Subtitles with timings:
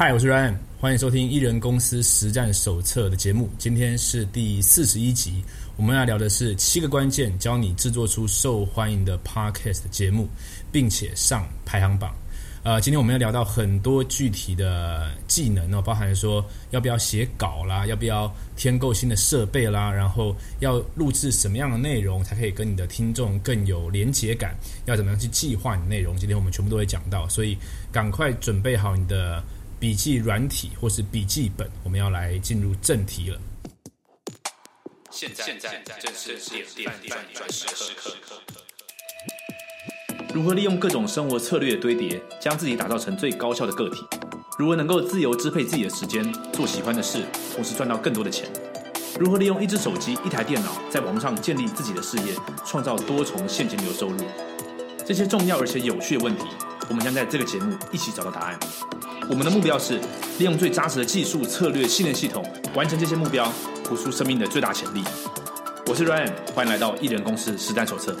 [0.00, 3.50] 嗨，我是 Ryan，欢迎收听《艺人公司实战手册》的节目。
[3.58, 5.44] 今天是第四十一集，
[5.76, 10.26] 我们要聊的是七个关键，教你制作出受欢迎的 Podcast 节目，
[10.72, 12.14] 并且上排行榜。
[12.62, 24.56] 呃，今天我们要聊到很多具体的技能哦，包含说要不要写稿啦，要不要添购新的设备啦，然后要录制什么样的内容才可以跟你的听众更有连结感，
[24.86, 26.16] 要怎么样去计划你内容。
[26.16, 27.54] 今天我们全部都会讲到，所以
[27.92, 29.44] 赶快准备好你的
[29.80, 33.40] 笔记软体或是笔记本，我们要来进入正题了。
[35.10, 35.58] 现在，
[35.98, 37.64] 正是点点点转时
[37.96, 38.14] 刻。
[40.34, 44.04] 如何利用各种生活策略的堆叠，将自己打造成最高效的个体？
[44.58, 47.24] 如何能够自由支配自己的时间，做喜欢的事，
[47.54, 48.50] 同时赚到更多的钱？
[49.18, 52.34] 如何利用一只手机、一台电脑，在网上建立自己的事业，
[52.66, 54.18] 创造多重现金流收入？
[55.06, 56.44] 这些重要而且有趣的问题，
[56.90, 58.58] 我们将在这个节目一起找到答案。
[59.28, 60.00] 我们的目标是
[60.40, 62.44] 利用最扎实的技术、策略、信念系统，
[62.74, 63.48] 完成这些目标，
[63.88, 65.04] 活出生命的最大潜力。
[65.86, 68.16] 我是 Ryan，欢迎来到艺人公司实战手册。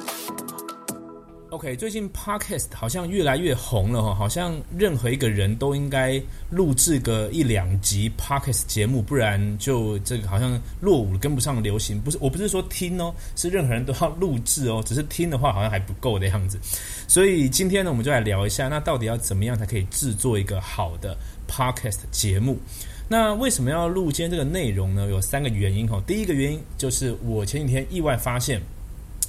[1.50, 12.00] OK，最近 Podcast 好像越来越红了哈，好像任何一个人都应该录制个一两集 Podcast 节目，不然就这个好像落伍跟不上流行。
[12.00, 16.56] 不是，我不是说听哦，是任何人都要录制哦，只是听的话好像还不够的样子。
[17.08, 21.16] 所以今天呢，我们就来聊一下，那到底要怎么样才可以制作一个好的
[21.48, 22.56] Podcast 节目？
[23.08, 25.08] 那为什么要录今天这个内容呢？
[25.10, 26.00] 有三个原因哈。
[26.06, 28.62] 第一个原因就是我前几天意外发现，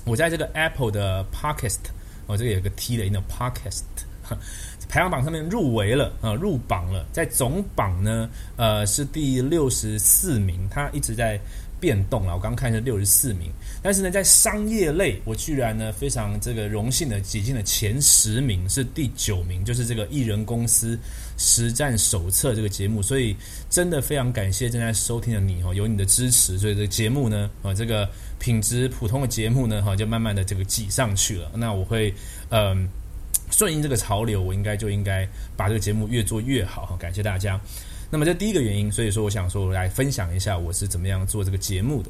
[0.06, 1.80] 我在这个 Apple 的 Podcast。
[2.32, 3.82] 我，这个有个 T 的，那 Podcast
[4.88, 11.40] 排行榜上面入围了啊，入榜了，在总榜呢，呃，是第六十四名，它一直在
[11.80, 12.36] 变动啊。
[12.36, 20.98] 我刚看是六十四名，但是呢，在商业类，我居然呢非常这个荣幸的挤进了前十名，是第九名，就是这个艺人公司
[21.42, 23.36] 实战手册这个节目，所以
[23.70, 28.08] 真的非常感谢正在收听的你哦，有你的支持，所以这个节目呢，啊，这个。
[28.42, 31.52] 品质普通的节目呢，哈，就慢慢的这个挤上去了。
[31.54, 32.12] 那我会，
[32.50, 32.90] 嗯，
[33.52, 36.88] 顺应这个潮流，我应该就应该把这个节目越做越好。
[36.88, 37.62] 哈，感谢大家。
[38.10, 42.10] 那么这第一个原因，所以说我想说来分享一下我是怎么样做这个节目的。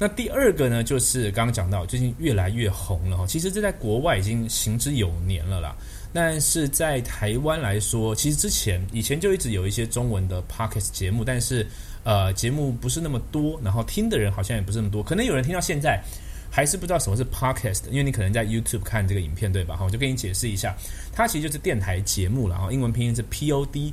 [0.00, 3.24] 那第二个呢，就是刚刚讲到最近越来越红了哈。
[3.24, 5.76] 其实这在国外已经行之有年了啦。
[6.12, 11.66] 但是在台湾来说，其实之前以前就一直有一些中文的 pocket 节目，但是。
[12.04, 16.02] 呃，节目不是那么多，然后听的人好像也不是那么多，可能有人听到现在
[16.50, 19.76] 还是不知道什么是 podcast，因为你可能在 YouTube 看这个影片，对吧？
[19.76, 20.74] 哈，我就跟你解释一下，
[21.12, 23.92] 它其实就是电台节目了，哈，英文拼音是 Podcast。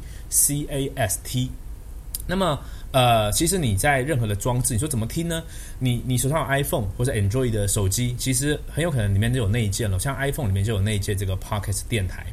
[2.27, 2.59] 那么，
[2.91, 5.43] 呃，其实你在任何的装置，你说怎么听呢？
[5.79, 12.25] 你你手上有 iPhone 或者 Android 的手机，其实很有可能里面就有内建了，像 iPhone 里面就有内建这个 podcast 电台。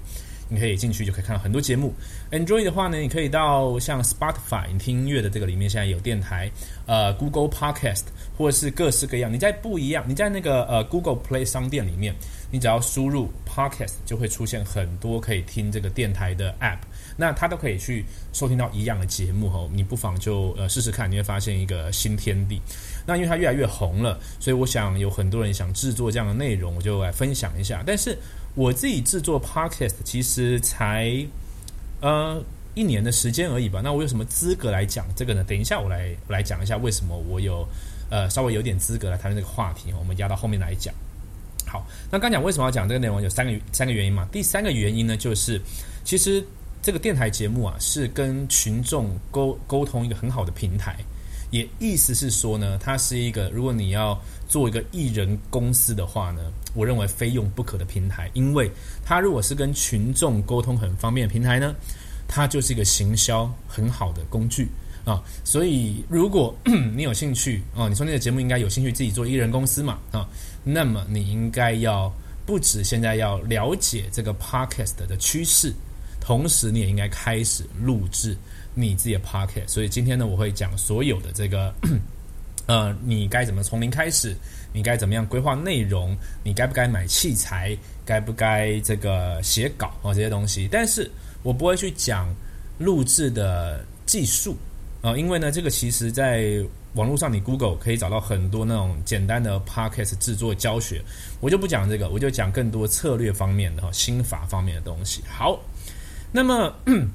[0.48, 1.94] 你可以进去就可以看到很多节目。
[2.30, 6.50] Android 的话呢，你可以到像 Spotify 你听音乐的这个里面，现在有电台，
[6.84, 8.02] 呃，Google Podcast
[8.36, 9.32] 或者是各式各样。
[9.32, 12.14] 你在不一样，你在那个呃 Google Play 商店里面，
[12.50, 16.80] 你只要输入 Podcast 就会出现很多可以听这个电台的 App，
[17.16, 19.68] 那他都可以去收听到一样的节目哈。
[19.72, 22.60] 你不妨就呃试试看，你会发现一个新天地。
[23.06, 27.82] 那因为它越来越红了，所以我想有很多人想制作这样的内容，我就来分享一下。
[27.84, 28.16] 但是
[28.54, 31.26] 我自己制作 podcast 其实才
[32.00, 32.42] 呃
[32.74, 33.80] 一年的时间而已吧。
[33.82, 35.42] 那我有什么资格来讲这个呢？
[35.42, 37.66] 等一下我来来讲一下为什么我有
[38.08, 39.92] 呃稍微有点资格来谈论这个话题。
[39.98, 40.94] 我们压到后面来讲。
[41.66, 44.28] 好，那刚讲为什么要讲这个内容，有三个三个原因嘛。
[44.30, 45.60] 第三个原因呢，就是
[46.04, 46.44] 其实
[46.82, 50.98] 这个电台节目啊，是跟群众沟沟通一个很好的平台。
[51.52, 58.68] 也意思是说呢，它是一个如果你要做一个艺人公司的话呢，我认为非用不可的平台，因为
[59.04, 61.72] 它如果是跟群众沟通很方便的平台呢，
[62.26, 64.66] 它就是一个行销很好的工具
[65.04, 65.22] 啊。
[65.44, 66.52] 所以如果
[66.96, 70.28] 你有兴趣啊，你说那个节目应该有兴趣自己做艺人公司嘛啊，
[70.64, 72.12] 那么你应该要
[72.44, 75.72] 不止现在要了解这个 podcast 的趋势，
[76.22, 78.34] 同时你也应该开始录制。
[78.74, 81.70] 你自己的 pocket，所以今天呢，我会讲所有的这个，
[82.64, 84.34] 呃，你该怎么从零开始，
[84.72, 87.76] 你该怎么样规划内容，你该不该买器材，
[88.06, 91.10] 该不该这个写稿啊这些东西，但是
[91.42, 92.34] 我不会去讲
[92.78, 94.56] 录制的技术
[95.02, 96.58] 啊，因为呢，这个其实在
[96.94, 101.02] 网络上你 Google 可以找到很多那种简单的 pocket 制作教学，
[101.40, 105.22] 我就不讲这个，我就讲更多策略方面的哈，心法方面的东西。
[105.28, 105.60] 好，
[106.32, 106.74] 那么。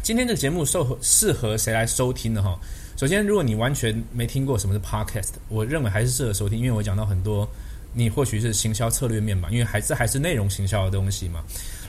[0.00, 2.40] 今天这个节目适合适合谁来收听呢？
[2.40, 2.58] 哈，
[2.96, 7.46] 首先，如果你完全没听过什么是 podcast，我认为还是适合收听，因为我讲到很多，
[7.92, 11.42] 你或许是行销策略面嘛，因为还是还是内容行销的东西嘛。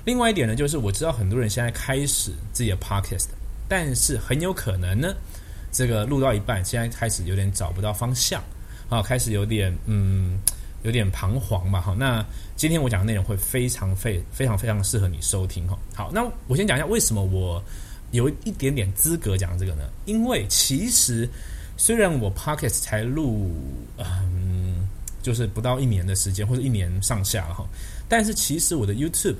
[0.04, 3.28] 另外一点呢，就是我知道很多人现在开始自己的 podcast，
[3.70, 5.14] 但是很有可能呢，
[5.72, 8.44] 这个录到一半，现在开始有点找不到方向，
[8.90, 10.38] 啊，开始有点嗯，
[10.84, 11.82] 有点彷徨吧。
[11.82, 15.78] 哈，那今天我讲的内容会非常非非常非常适合你收听哈。
[15.94, 17.64] 好，那我先讲一下为什么我
[18.12, 19.84] 有一点点资格讲这个呢？
[20.06, 21.28] 因为其实
[21.78, 23.52] 虽然我 Pocket 才录
[23.98, 24.88] 嗯，
[25.22, 27.66] 就是不到一年的时间，或者一年上下了哈，
[28.08, 29.36] 但是其实我的 YouTube。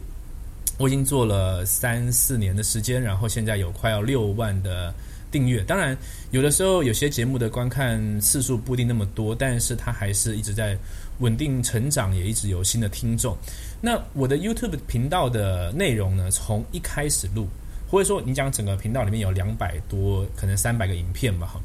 [0.78, 4.94] 我已经做了三四年的时间，然后现在有快要六万的
[5.32, 5.64] 订阅。
[5.64, 5.98] 当然，
[6.32, 10.78] 有的时候有些节目的观看次数不一定那么多，但是它还是一直在
[11.20, 13.38] 稳定成长，也一直有新的听众。
[13.82, 17.48] 那我的 YouTube 频道的内容呢，从一开始录，
[17.90, 21.60] 或者说你讲整个频道里面有两百多，可能三百个影片吧，哈，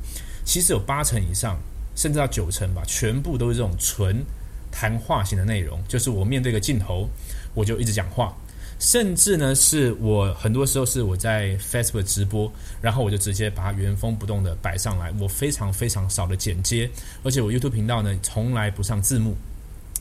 [0.45, 1.59] 其实有八成以上，
[1.95, 4.25] 甚至到九成吧，全部都是这种纯
[4.71, 7.09] 谈话型的内容，就是我面对个镜头，
[7.55, 8.37] 我就一直讲话。
[8.85, 12.53] 甚至呢，是我很多时候是我在 Facebook 直播，
[12.83, 15.11] 然后我就直接把它原封不动的摆上来。
[15.19, 16.89] 我非常非常少的剪接，
[17.23, 19.35] 而且我 YouTube 频道呢从来不上字幕，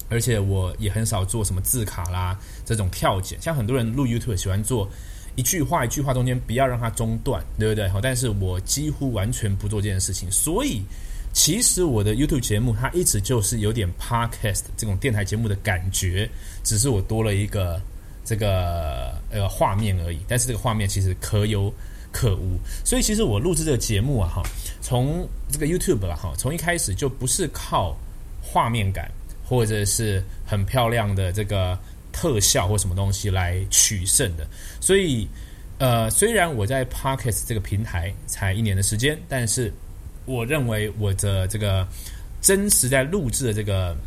[0.09, 3.41] 而且我也很少做什么字卡啦这种跳剪。
[3.41, 4.89] 像很多人录 YouTube 喜欢做
[5.38, 7.88] 一句话一句话中间不要让它中断，对不对？
[7.88, 10.29] 好，但是我几乎完全不做这件事情。
[10.29, 10.81] 所以
[11.31, 16.29] 其实我的 YouTube 节目它一直就是有点 Podcast 这种电台节目的感觉，
[16.65, 17.81] 只是我多了一个。
[18.25, 21.74] 这个呃画面而已，但是这个画面其实可有
[22.12, 24.44] 可无，所以其实我录制这个节目啊，哈，
[24.81, 27.98] 从这个 YouTube 了哈，从一开始就不是靠
[28.42, 29.12] 画面感
[29.44, 31.78] 或者是很漂亮的这个
[32.12, 34.48] 特效或什么东西来取胜的，
[34.80, 35.28] 所以
[35.80, 39.74] 呃，虽然我在 Pocket 这个平台才一年的时间，但是
[40.25, 41.86] 我认为我的这个
[42.42, 43.98] 真实在录制的这个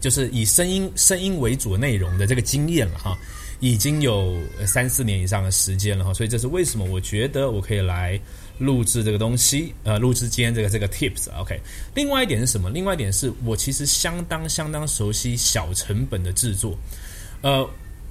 [0.00, 3.16] 就是以声音声音为主内容的这个经验了哈。
[3.62, 4.34] 已经有
[4.66, 8.18] 三四年以上的时间了哈，所以这是为什么我觉得我可以来
[8.56, 11.30] 录制这个东西，呃，录制今天这个这个 tips。
[11.38, 11.60] OK，
[11.94, 12.70] 另外一点是什么？
[12.70, 16.74] 另外一点是我其实相当相当熟悉小成本的制作，
[17.42, 17.68] 呃，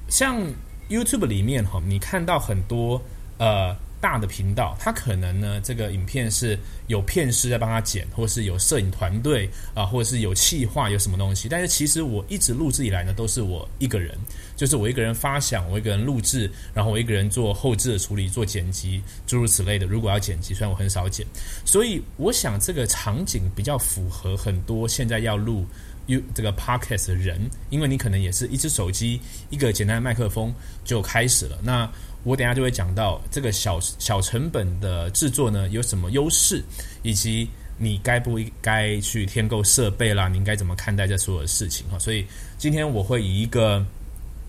[0.07, 0.39] 像
[0.87, 3.01] YouTube 里面哈，你看到很多
[3.39, 3.75] 呃。
[4.01, 6.57] 大的频道，它可能呢，这个影片是
[6.87, 11.47] 有片师在帮他剪，或是有摄影团队啊，或者是有气化有什么东西。
[11.49, 14.17] 但是其实我一直录制以来呢，都是我一个人，
[14.55, 19.85] 就是我一个人发想，我一个人录制，然后我一个人做后置的处理、做剪辑，诸如此类的。
[19.85, 21.25] 如果要剪辑，虽然我很少剪，
[21.65, 25.65] 所以我想这个场景比较符合很多现在要录
[26.07, 29.19] U 这个 Podcast 的人，因为你可能也是一只手机、
[29.49, 30.53] 一个简单的麦克风
[30.83, 31.59] 就开始了。
[31.61, 31.89] 那
[32.23, 36.61] 我等下就会讲到这个小小成本的制作呢有什么优势，
[37.01, 41.97] 以及你该不该去添购设备啦，你应该怎么看待这所有的事情哈。
[41.97, 42.25] 所以
[42.57, 43.83] 今天我会以一个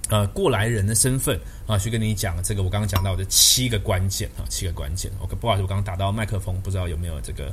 [0.08, 5.10] 呃过来人的身份啊，去跟你讲这个我刚刚讲到的七个关键啊，七个关键。
[5.20, 7.52] OK，不好意思，我刚刚打到麦克风，不知道有没有这个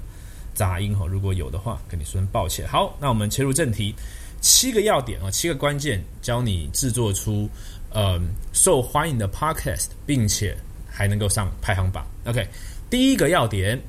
[0.55, 1.05] 杂音哈。
[1.05, 2.67] 如果有的话，跟你说声抱歉。
[2.67, 3.93] 好，那我们切入正题，
[4.41, 7.47] 七个要点啊，七个关键，教你制作出。
[7.91, 8.21] 呃，
[8.53, 10.55] 受欢迎的 podcast，并且
[10.89, 12.05] 还能够上排行榜。
[12.25, 12.47] OK，
[12.89, 13.81] 第一个要点，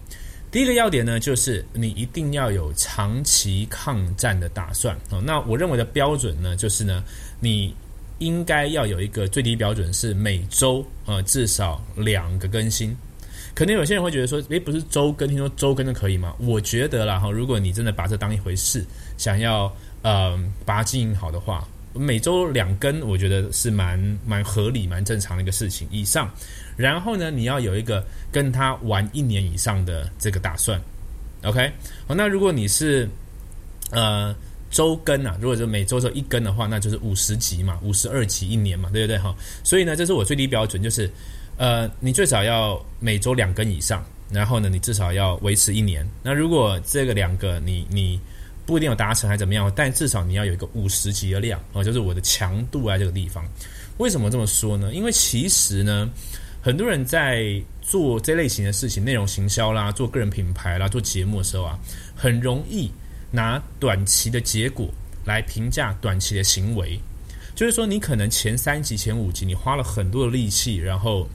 [0.50, 5.20] 第一个要点呢，就是你一定要有长期抗战的打算哦。
[5.20, 7.02] 那我认为的标准呢，就是呢，
[7.40, 7.74] 你
[8.18, 12.96] 应该要有一个最低标准是每周呃至少两个更新。
[13.54, 16.34] 可能有些人会觉得说，诶，不是周更，听说周更就可以吗？
[16.38, 18.84] 我觉得啦哈，如果你真的把这当一回事，
[19.16, 21.66] 想要呃把它经营好的话。
[21.94, 26.30] 每周两更，我觉得是蛮蛮合理、蛮正常的一个事情以上。
[26.76, 30.80] 然后呢，你要有一个跟他玩一年以上的这个打算。
[31.42, 31.72] OK，
[32.06, 33.08] 好，那如果你是
[33.90, 34.34] 呃
[34.70, 39.34] 周更啊，如果是每周只一更的话，那就是五十集嘛，五十二集一年嘛，对不对哈？
[39.64, 41.10] 所以呢，这是我最低标准，就是
[41.56, 46.08] 呃，你最少要每周两更以上，然后呢，你至少要维持一年。
[46.22, 48.20] 那如果这个两个你你。
[48.68, 53.42] 不一定有达成还怎么样，但至少你要有一个五十级的量啊，就是我的强度在这个地方。
[53.96, 54.92] 为什么这么说呢？
[54.92, 56.06] 因为其实呢，
[56.60, 61.78] 很多人在做这类型的事情，内容行销啦，做个人品牌啦，做节目的时候啊，
[62.14, 62.90] 很容易
[63.30, 64.86] 拿短期的结果
[65.24, 67.00] 来评价短期的行为。
[67.54, 71.26] 就是说，你可能前三级、前五级，你花了很多的力气，然后。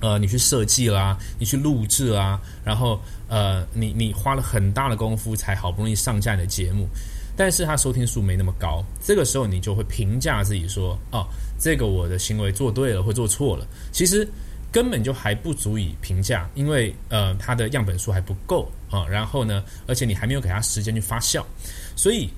[0.00, 6.86] 呃，你去设计啦，你去录制啊，然后呃，你你花了很大的功夫才好不容易上架你的节目，
[7.36, 11.26] 但是它收听数没那么高，这个时候你就会评价自己说，哦，
[11.58, 14.28] 这个我的行为做对了或做错了，其实
[14.70, 21.42] 根本就还不足以评价，因为呃，它的样本数还不够啊，然后呢，而且你还没有给它时间去发酵，
[21.96, 22.28] 所以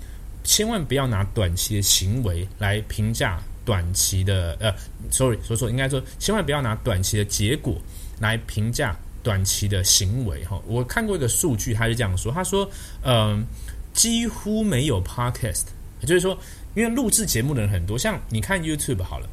[0.45, 3.43] 千万不要拿短期的行为来评价。
[3.69, 4.75] 短期的呃
[5.11, 7.77] ，sorry，说错，应该说千万不要拿短期的结果
[8.19, 10.59] 来评价短期的行为哈。
[10.67, 12.67] 我看过一个数据，他是这样说，他说，
[13.03, 13.45] 嗯，
[13.93, 15.65] 几乎没有 podcast，
[16.01, 16.35] 就是说，
[16.75, 19.29] 因为录制节目的人很多，像你看 YouTube 好了，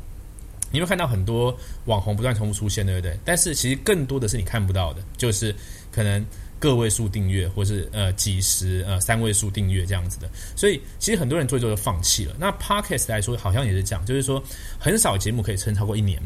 [0.69, 3.17] 你会看到很多网红不断重复出现，对不对？
[3.23, 5.55] 但是其实更多的是你看不到的，就是
[5.93, 6.21] 可能。
[6.65, 12.35] 个位数订阅，或是呃几十呃三位数订阅这样子的，所以其实很多人做一做就放弃了。
[12.39, 14.43] 那 podcast 来说，好像也是这样，就是说
[14.79, 16.21] 很少节目可以撑超过一年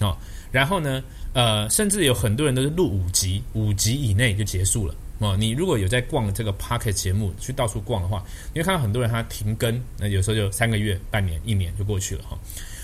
[0.00, 0.16] 哦。
[0.50, 5.36] 然后呢，呃，甚至有很多人都是录五集，五集以内就结束了哦。
[5.38, 12.38] 你如果有在逛这个 podcast 节目，去到处逛的话，你会看到很多人他停更，那有时候就三个月、半年、一年就过去了哈。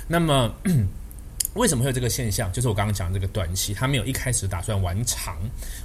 [0.07, 0.54] 那么。
[1.54, 2.52] 为什么会有这个现象？
[2.52, 5.37] 就是我刚刚讲这个短期，他没有一开始打算玩长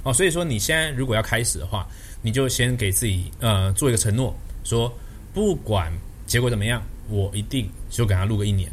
[0.04, 1.86] 哦，所以说你现在如果要开始的话，
[2.22, 4.32] 你就先给自己呃做一个承诺，
[4.62, 4.92] 说
[5.34, 5.92] 不管
[6.26, 8.70] 结果怎么样，我一定就给他录个一年，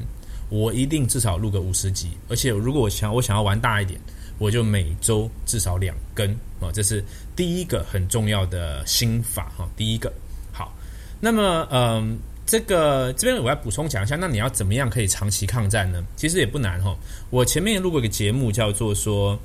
[0.50, 4.00] 我一定至少录个五十集，而且如果我想我想要玩大一点，
[4.38, 6.29] 我就每周至少两更
[6.62, 7.03] 啊，这是
[7.35, 9.67] 第一个很重要的心法哈。
[9.75, 10.13] 第一个
[10.51, 10.71] 好，
[11.19, 12.19] 那么嗯。
[12.45, 16.03] 这个这边我要补充讲一下，那你要怎么样可以长期抗战呢？
[16.15, 16.95] 其实也不难哈。
[17.29, 19.39] 我前面录过一个节目，叫做说，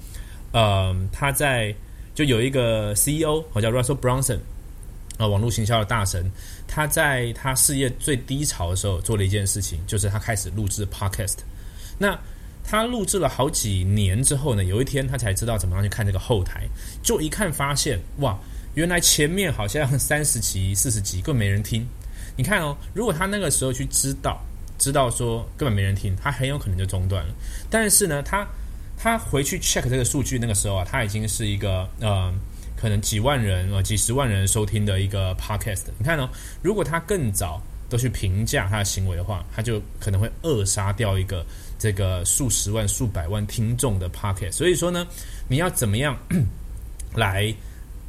[0.52, 1.74] 呃，他在
[2.14, 4.38] 就有一个 CEO，我叫 Russell Brunson，
[5.16, 6.30] 啊，网络行销的大神，
[6.66, 11.36] 他在他事业最低潮的时候做了一件事情，就是他开始录制 Podcast。
[11.98, 12.18] 那
[12.64, 16.68] 他录制了好几年之后呢，有一天他才知道怎么样去看这个后台，
[17.02, 18.36] 就一看发现，哇，
[18.74, 21.86] 原来前面好像三十集、四十集，更没人听。
[22.38, 24.40] 你看哦，如果他那个时候去知道，
[24.78, 27.34] 知道说根本没人听，他很有可能就中断了。
[27.68, 28.46] 但是呢，他
[28.96, 32.32] 他回去 check 这个数据，那个时候啊，他已经是一个呃，
[32.76, 35.82] 可能几万人啊，几十万人收听的一个 podcast。
[35.98, 36.28] 你看哦，
[36.62, 41.44] 如果他更早都去评价他的行为的话，他就可能会扼杀掉一个
[41.76, 44.52] 这个数十万、数百万听众的 podcast。
[44.52, 45.04] 所以说呢，
[45.48, 46.16] 你要怎么样
[47.16, 47.52] 来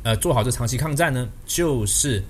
[0.03, 1.27] 呃做好这长期抗战呢？
[1.47, 2.23] 就是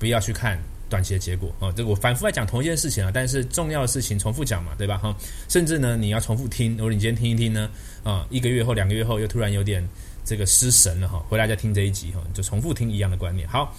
[0.00, 0.58] 不要去看。
[0.88, 4.98] 短期的结果啊，这个我反复在讲同一件事情啊，但是重要的事情重复讲嘛，对吧？
[4.98, 5.16] 哈，
[5.48, 7.68] 甚至呢，你要重复听，如果你今天听一听呢，
[8.02, 9.82] 啊，一个月后、两个月后又突然有点
[10.24, 13.48] 这个失神了哈，回来再听这一集哈，就重复听一样的观念。
[13.48, 13.74] 好，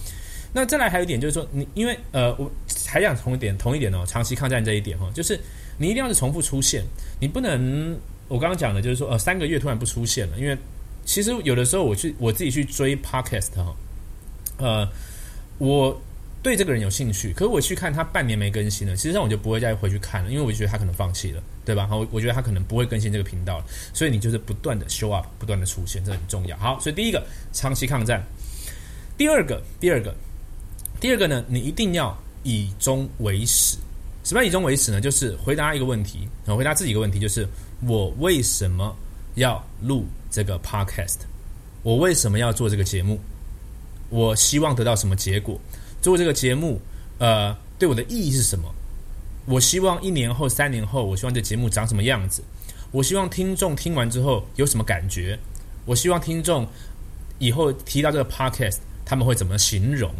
[0.52, 2.50] 那再来还有一点就是说，你因为呃，我
[2.86, 5.40] 还想同一点同一点哦，长期抗战这一点哈，就是
[5.78, 6.84] 你一定要是重复出现，
[7.20, 7.96] 你不能
[8.28, 10.58] 我刚刚讲的就是说呃，三个月突然不出现了，因为
[11.04, 13.74] 其实有的时候我去我自己去追 podcast 哈，
[14.58, 14.88] 呃，
[15.58, 15.98] 我。
[16.46, 21.88] 对这个人有兴趣，可是我去看他半年没更新了，其实上我就不会再回去看了，因为我就觉得他可能放弃了，对吧？
[21.88, 26.56] 好，我觉得他可能不会更新这个频道了，所以你就是不断的 show up，不断的出现，这很重要。
[26.58, 28.24] 好，所以第一个长期抗战，
[29.18, 30.14] 第二个，第二个，
[31.00, 33.76] 第二个呢，你一定要以终为始。
[34.22, 35.00] 什么以终为始呢？
[35.00, 37.44] 就是回答一个问题，回答自己一个问题，就是
[37.82, 38.96] 我为什么
[39.34, 41.16] 要录这个 podcast？
[41.82, 43.18] 我为什么要做这个节目？
[44.10, 45.60] 我希望得到什么结果？
[46.06, 46.80] 做这个节目，
[47.18, 48.72] 呃，对我的意义是什么？
[49.44, 52.44] 我希望一年后、三年后，我希望这节目长什么样子？
[52.92, 55.36] 我希望听众听完之后有什么感觉？
[55.84, 56.64] 我希望听众
[57.40, 58.76] 以后提到这个 podcast。
[59.04, 60.12] 他们会怎么形容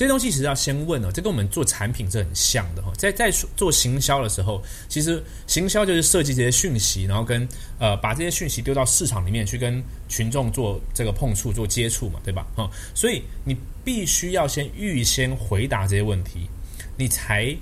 [0.00, 0.30] 这些东西？
[0.30, 2.90] 其实要先问哦，这跟我们做产品是很像的哈。
[2.96, 7.46] 在在做行销的时候，其实行销就是设计这些讯息，然后跟
[7.78, 12.46] 呃把这些讯息丢到市场里面去跟群众做这个碰触、做接触嘛，对吧？
[12.56, 13.54] 哈，所以你
[13.84, 16.48] 必须要先预先回答这些问题，
[16.96, 17.54] 你才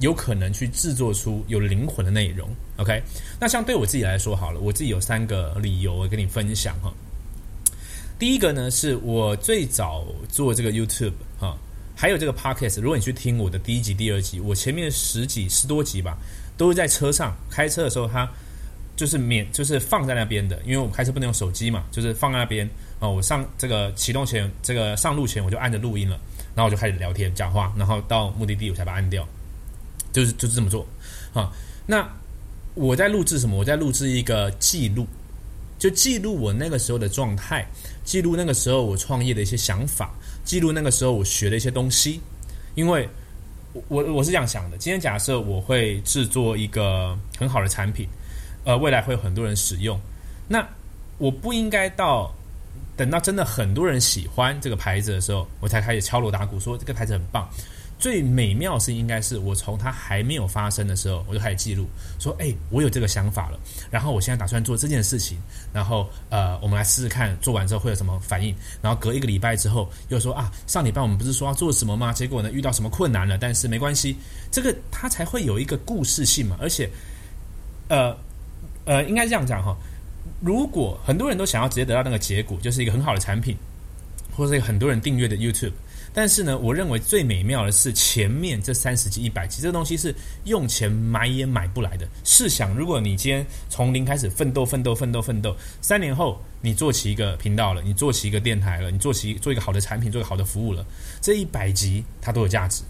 [0.00, 2.50] 有可能去制作出有灵魂的内容。
[2.76, 3.02] OK，
[3.40, 6.92] 那像对我自己来说好了，我自己有三个理由我跟你分享哈。
[8.18, 11.12] 第一个呢，是我最早做这个 YouTube，
[12.00, 12.80] 还有这个 Podcast。
[12.80, 16.16] 如果你去听我的第一集、第二集，我前面十几、十多集吧，
[16.56, 18.30] 都是在车上开车的时候，它
[18.94, 20.56] 就是免，就是放在那边的。
[20.64, 23.08] 因为我开车不能用手机嘛，就是放在那边啊。
[23.08, 26.16] 我上这个启动前，这个上路前，我就按着录音了，
[26.54, 29.26] 然后我就开始聊天、讲话，然后到目的地我才把它按掉，
[30.12, 30.86] 就是就是这么做
[31.34, 31.50] 啊。
[31.84, 32.08] 那
[32.74, 33.56] 我在录制什么？
[33.56, 35.04] 我在录制一个记录。
[35.80, 37.64] 就记录我那个时候的状态，
[38.04, 40.12] 记录那个时候我创业的一些想法，
[40.48, 42.18] 记录那个时候我学的一些东西。
[42.74, 43.08] 因为，
[43.88, 48.08] 我我是这样想的：今天假设我会制作一个很好的产品，
[48.64, 50.00] 呃，未来会有很多人使用，
[50.46, 50.64] 那
[51.18, 52.32] 我不应该到
[52.96, 57.46] 等到真的很多人喜欢这个牌子的时候，我才开始敲锣打鼓说这个牌子很棒。
[57.98, 61.84] 最美妙是应该是我从它还没有发生的时候，我就开始记录，
[62.20, 63.58] 说：“哎，我有这个想法了，
[63.90, 65.36] 然后我现在打算做这件事情，
[65.72, 68.54] 然后呃，我们来试试看，做完之后会有什么反应。
[68.80, 72.12] 然后隔一个礼拜之后，又说啊，上礼拜我们不是说要做什么吗？
[72.12, 73.36] 结果呢，遇到什么困难了？
[73.36, 74.16] 但是没关系，
[74.52, 76.56] 这个它才会有一个故事性嘛。
[76.60, 76.88] 而且，
[77.88, 78.16] 呃
[78.84, 79.76] 呃，应该这样讲哈，
[80.40, 83.56] 如果很多人都想要直接得到那个结果，就是一个很好的产品，
[84.36, 85.72] 或者是很多人订阅的 YouTube。
[86.12, 92.08] 但是呢，我认为最美妙的是前面这三十集、一百集，这个东西是用钱买也买不来的。
[92.24, 100.84] 试想，如果你今天从零开始奋斗、奋斗、奋斗、奋斗，三年后你做起一个频道了，你做起一个电台了，你做起做一个好的产品，做一个好的服务了，
[101.20, 102.82] 这一百集它都有价值。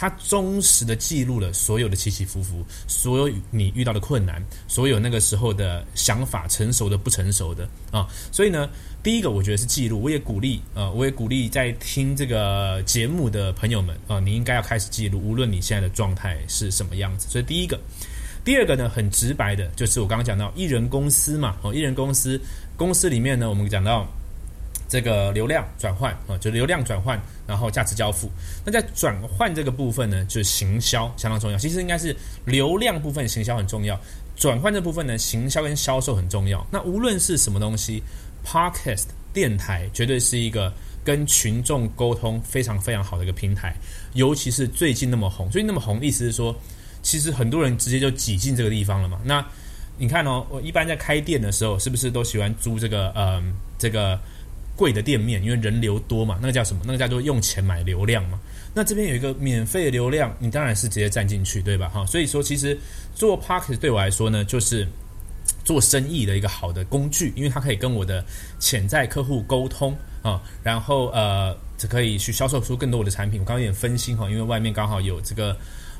[0.00, 8.06] 它忠实的记录了所有的起起伏伏，所有你遇到的困难，所有那个时候的想法，成熟的、不成熟的啊。
[8.30, 8.70] 所以呢。
[9.00, 10.02] 第一个，我觉得是记录。
[10.02, 17.28] 我也鼓励，呃，我也鼓励在听这个节目的朋友们啊，你应该要开始记录，无论你现在的状态是什么样子。
[17.30, 17.78] 所以第一个，
[18.44, 22.38] 第二个呢，很直白的，就是我刚刚讲到艺人公司嘛，哦，艺人公司
[22.76, 24.06] 公司里面呢，我们讲到
[24.88, 28.30] 这个流量转换啊，就流量转换，然后价值交付。
[28.64, 31.58] 那在转换这个部分呢，就是行销相当重要。
[31.58, 34.00] 其实应该是流量部分行销很重要，
[34.34, 36.66] 转换这部分呢，行销跟销售很重要。
[36.70, 38.02] 那无论是什么东西。
[38.46, 40.72] Podcast 电台绝对是一个
[41.04, 43.76] 跟群众沟通非常非常好的一个平台，
[44.14, 46.54] 尤其是最近那么红，最近那么红，意思是说，
[47.02, 49.20] 其实很多人直接就挤进这个地方了嘛。
[49.22, 49.44] 那
[49.98, 53.42] 你看哦，我一般在开店的时候，是不是都喜欢租这个呃
[53.76, 54.18] 这个
[54.78, 56.38] 贵的店面，因为人流多嘛？
[56.40, 56.82] 那个叫什么？
[56.86, 58.40] 那个叫做用钱买流量嘛。
[58.72, 61.88] 那这边有一个免费的流量，你当然是直接站进去，对吧？
[61.88, 62.78] 哈，所以说其实
[63.14, 64.86] 做 Podcast 对我来说呢，就是。
[65.64, 68.24] 做生意的一个好的工具，因为它可以跟我的
[68.58, 73.38] 潜在客户沟通啊，然后呃，就可以去销售出更多我的产品。
[73.40, 75.54] 我刚刚有点分心哈，因为外面刚好有这个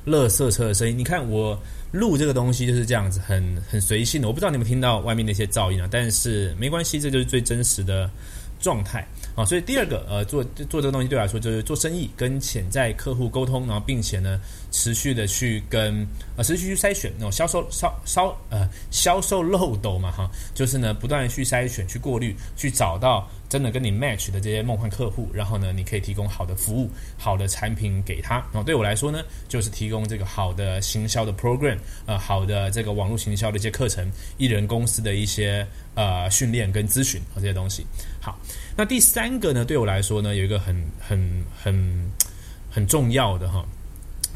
[0.06, 0.96] 垃圾车的声音。
[0.96, 1.58] 你看我
[1.92, 4.28] 录这个东西就是这样子，很很随性的。
[4.28, 8.10] 我不知道你们听到外面那些噪音啊，但是没关系，这就是最真实的
[8.60, 9.06] 状态。
[9.34, 14.40] 啊，所以第二个，呃，做做这个东西对我来说就是做生意，跟潜在客户沟通，然后并且呢，
[14.72, 16.04] 持续的去跟
[16.36, 28.38] 呃，持续去筛选那种销售销销呃销售漏斗嘛，哈，就是呢，不断去筛选、去过滤、去找到真的跟你 match 的这些梦幻客户，然后呢，你可以提供好的服务、好的产品给他。
[28.52, 37.86] 然后对我来说呢，就是提供这个好的行销的 program，呃，好的这个网络行销的一些课程、艺人公司的一些呃训练跟咨询和这些东西。
[38.28, 38.38] 好。
[38.76, 42.10] 那第三个呢，对我来说呢，有一个很很很
[42.70, 43.64] 很重要的哈，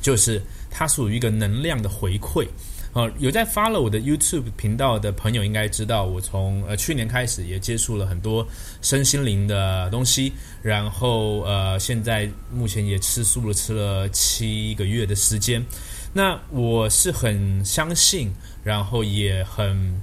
[0.01, 2.47] 就是它属于一个能量的回馈。
[2.95, 8.47] 呃，有在 follow 我的 YouTube 频道的朋友应该知道，我从呃去年开始也接触了很多
[8.83, 15.65] 身心灵的东西，然后呃现在目前也吃素了，吃了七个月的时间。
[16.13, 18.31] 那我是很相信，
[18.63, 19.99] 然后也很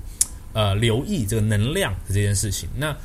[0.53, 2.67] 呃留意这个能量的这件事情。
[2.75, 2.95] 那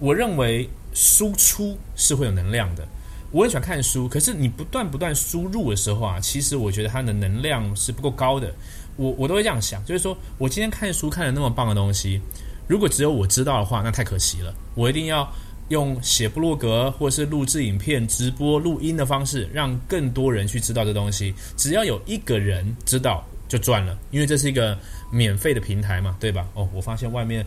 [0.00, 2.88] 我认为输出是会有能量的。
[3.30, 8.52] 我很喜欢看书，可是你不断不断输入的时候啊，其实我觉得它的能量是不够高的。
[8.96, 12.20] 我我都会这样想，就是说我今天看书看了那么棒的东西，
[12.66, 14.52] 如果只有我知道的话，那太可惜了。
[14.74, 15.32] 我一定要
[15.68, 21.32] 用写布洛格或是录制影片、直播、录音的方式，让更多人去知道这东西。
[21.56, 24.76] 只要有一个人知道，就赚了，因为这是一个
[25.12, 26.48] 免费的平台嘛，对吧？
[26.54, 27.46] 哦，我发现外面。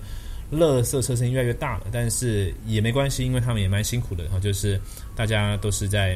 [0.57, 4.39] 乐色车声越来越大了，但是也没关系，因为他们也蛮辛苦的哈。
[4.39, 4.79] 就是
[5.15, 6.15] 大家都是在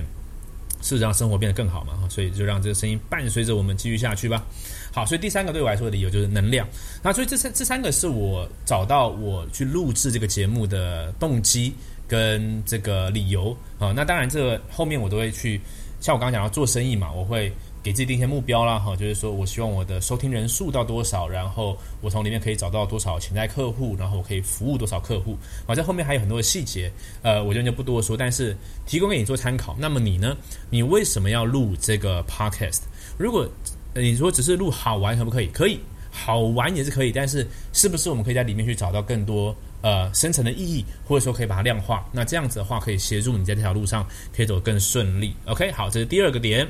[0.81, 4.45] 事实上生活变得更好嘛哈，所以就让这个声音伴随着我们继续下去吧。
[4.93, 6.67] 好，所以第三个对我来说的理由就是能量。
[7.03, 11.73] 那所以这三这三个是我找到我去录制这个节目的动机
[12.07, 13.91] 跟这个理由啊。
[13.95, 15.59] 那当然，这后面我都会去，
[15.99, 17.51] 像我刚刚讲到做生意嘛，我会。
[17.87, 28.53] 给自己定一些目标啦，哈，就是说我希望我的收听人数到多少，然后我从里面可以找到多少潜在客户，然后我可以服务多少客户，啊，在后面还有很多的细节，呃，我今天就不多说，但是
[28.85, 29.73] 提供给你做参考。
[29.79, 30.35] 那么你呢？
[30.69, 32.81] 你为什么要录这个 podcast？
[33.17, 33.49] 如果
[33.95, 35.47] 你说只是录好玩，可不可以？
[35.47, 35.79] 可以，
[36.11, 42.05] 好玩也是可以，但是是不是我们可以在里面去找到更多呃深层的意义，或者说可以把它量化？
[42.11, 45.33] 那这样子的话，可以协助你在这条路上可以走得更顺利。
[45.45, 46.67] OK，好，这是第二个点。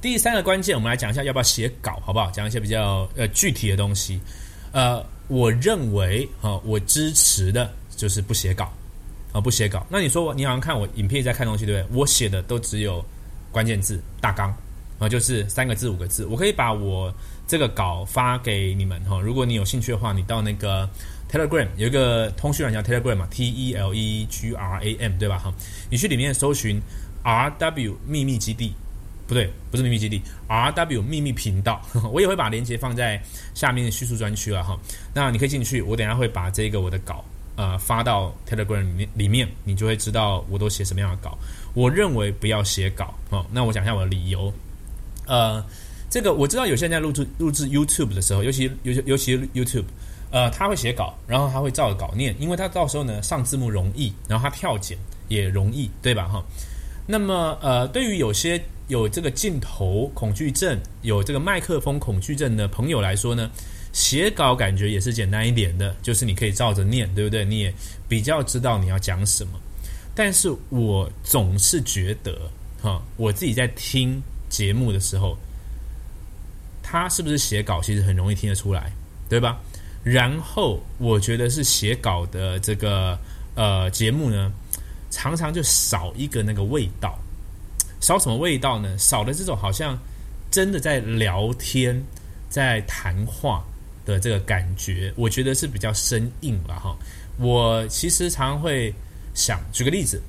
[0.00, 2.30] 第三个关键，我们来讲一下要不要写稿，好不好？
[2.30, 4.20] 讲一些比较呃具体的东西。
[4.70, 8.72] 呃，我认为啊，我支持的就是不写稿
[9.32, 9.84] 啊，不写稿。
[9.90, 11.98] 那你说，你好像看我影片在看东西，对不对？
[11.98, 13.04] 我写的都只有
[13.50, 14.54] 关键字大纲
[15.00, 16.24] 啊，就是三个字五个字。
[16.26, 17.12] 我可以把我
[17.48, 19.20] 这个稿发给你们哈。
[19.20, 20.88] 如果你有兴趣的话，你到那个
[21.28, 25.38] Telegram 有一个通讯软件 Telegram 嘛，T E L E G R A M 对吧？
[25.40, 25.52] 哈，
[25.90, 26.80] 你去里面搜寻
[27.24, 28.72] R W 秘密基地。
[29.28, 33.22] 不对，不是秘密基地，R W 秘密频道， 我也会把链接放在
[33.54, 34.76] 下面的叙述专区了哈。
[35.12, 37.22] 那你可以进去，我等下会把这个我的稿
[37.54, 41.36] 呃发到 Telegram 里面，里面你就会知道我都写什么样的稿。
[41.74, 43.44] 我认为不要写稿哦。
[43.52, 44.50] 那我讲一下我的理由。
[45.26, 45.62] 呃，
[46.08, 49.84] 这个我知道有些人在录制录制 YouTube 的时候，尤其尤其尤其 YouTube，
[50.30, 54.96] 呃，他会写稿，然后他会照着稿念，因为他到时候呢上字幕容易，然后他跳剪
[55.28, 56.24] 也容易，对吧？
[56.26, 56.42] 哈。
[57.06, 63.50] 那么呃，对于有些有这个镜头恐惧症、有这个麦克风恐惧症的朋友来说呢，
[63.92, 67.44] 写稿感觉也是简单一点的，就是你可以照着念，对不对？
[67.44, 67.72] 你也
[68.08, 69.52] 比较知道你要讲什么。
[70.14, 72.50] 但是我总是觉得，
[72.82, 75.36] 哈，我自己在听节目的时候，
[76.82, 78.90] 他是不是写稿，其实很容易听得出来，
[79.28, 79.60] 对吧？
[80.02, 83.18] 然后我觉得是写稿的这个
[83.54, 84.50] 呃节目呢，
[85.10, 87.18] 常常就少一个那个味道，
[88.08, 88.96] 少什么味道呢？
[88.96, 89.98] 少了这种好像
[90.50, 92.02] 真的在聊天、
[92.48, 93.62] 在谈话
[94.06, 96.96] 的这个感觉，我觉得是比较生硬了哈。
[97.36, 98.90] 我其实常常会
[99.34, 100.22] 想，举个例子，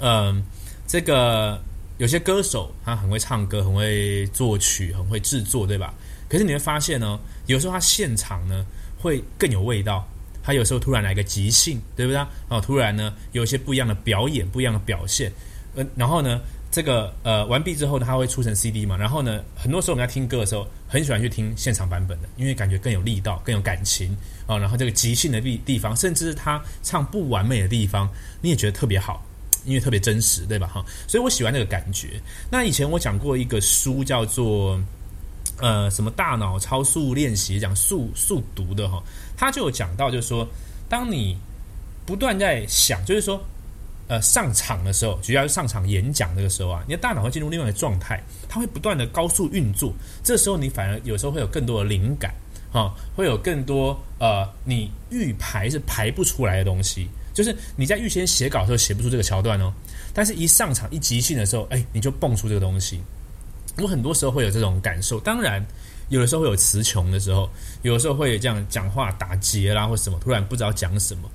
[0.00, 0.42] 嗯，
[0.88, 1.62] 这个
[1.98, 5.94] 有些歌手他很会唱歌，很会作曲，很会制作，对吧？
[6.28, 8.66] 可是你会发现呢，有时候他现场呢。
[8.98, 10.04] 会更有味道。
[10.42, 12.20] 他有时候突然来个即兴，对不对？
[12.48, 15.30] 哦，突然呢有一些不一样的表演，不一样的表现。
[15.76, 16.40] 呃，然后呢，
[16.76, 18.98] 这个呃完毕之后，他会出成 CD 嘛？
[18.98, 24.14] 然后呢，很多时候我们在听歌的时候，很喜欢去听现场版本的，因为感觉更有力道，更有感情
[24.46, 24.58] 啊。
[24.58, 28.06] 然后这个即兴的地地方，甚至是他唱不完美的地方，
[28.42, 29.24] 你也觉得特别好，
[29.64, 30.66] 因为特别真实，对吧？
[30.66, 32.20] 哈，所以我喜欢那个感觉。
[32.50, 34.78] 那以前我讲过一个书，叫做。
[35.58, 39.02] 呃，什么大脑超速练习讲速速读的哈，
[39.38, 40.46] 他就有讲到，就是说，
[40.86, 41.34] 当你
[42.04, 43.42] 不断在想，就是说，
[44.08, 49.92] 呃，上场的时候，主要是上场演讲那个时候啊，你的大脑会进入另外一个状态，它会不断的高速运作，
[50.22, 52.32] 这时候你反而有时候会有更多的灵感，
[52.70, 59.72] 哈，会有更多呃，你预排是排不出来的东西，就是你在预先写稿的时候写不出这个桥段哦，
[60.14, 63.00] 但是一上场一即兴的时候，哎，你就蹦出这个东西。
[63.78, 65.62] 我很多时候会有这种感受，当然
[66.08, 67.46] 有的时候会有词穷的时候，
[67.82, 71.28] 有的时候会有这样讲话打结啦或什么，突然不知道讲什么，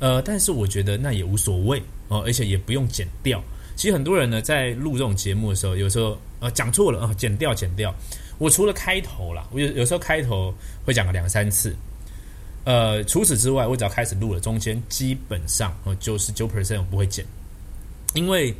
[0.00, 3.42] 呃，但是我觉得那也无所谓哦，而且也不用剪掉。
[3.76, 7.94] 其实很多人呢在录这种节目的时候，有时候呃讲错了啊，剪掉剪掉。
[8.38, 11.74] 我除了开头啦，我有有时候开头会讲个两三次，
[12.64, 17.24] 呃，除此之外，我只要开始录了，中间基本上哦九十九 percent 我不会剪，
[18.14, 18.54] 因为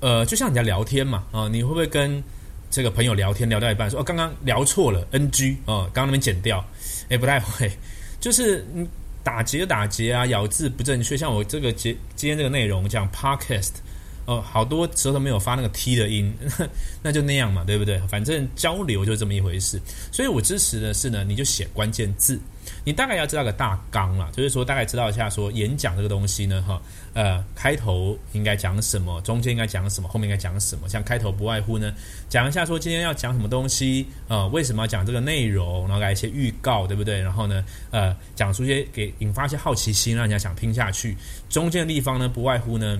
[0.00, 2.22] 呃就像你在聊天嘛啊，你会不会跟
[2.70, 6.64] 这个朋友聊天聊到一半说哦，刚刚聊错了，NG 哦，刚刚那边剪掉，
[7.10, 7.70] 哎，不太会，
[8.18, 8.86] 就是嗯
[9.26, 11.16] 打结打结啊，咬字不正确。
[11.16, 13.72] 像我这个节今天这个内容讲 Podcast
[14.24, 16.32] 哦，好多舌头没有发那个 T 的音，
[17.02, 17.98] 那就那样嘛，对不对？
[18.08, 19.80] 反正交流就这么一回事。
[20.12, 22.38] 所以我支持的是呢，你就写关键字。
[22.84, 26.80] 你大概要知道个大纲了，就是说大概知道一下说演讲这个东西呢，哈，
[27.14, 30.88] 呃，开头应该讲什么，中间应该讲什么，后面应该讲什么。
[30.88, 31.92] 像开头不外乎呢，
[32.28, 37.20] 讲一下说今天要讲什么东西，呃，为什么要讲这个内容，然后来一些预告，对不对？
[37.20, 41.16] 然后呢，呃，讲出些给引发一些好奇心，让人家想听下去。
[41.48, 42.98] 中间的地方呢，不外乎呢。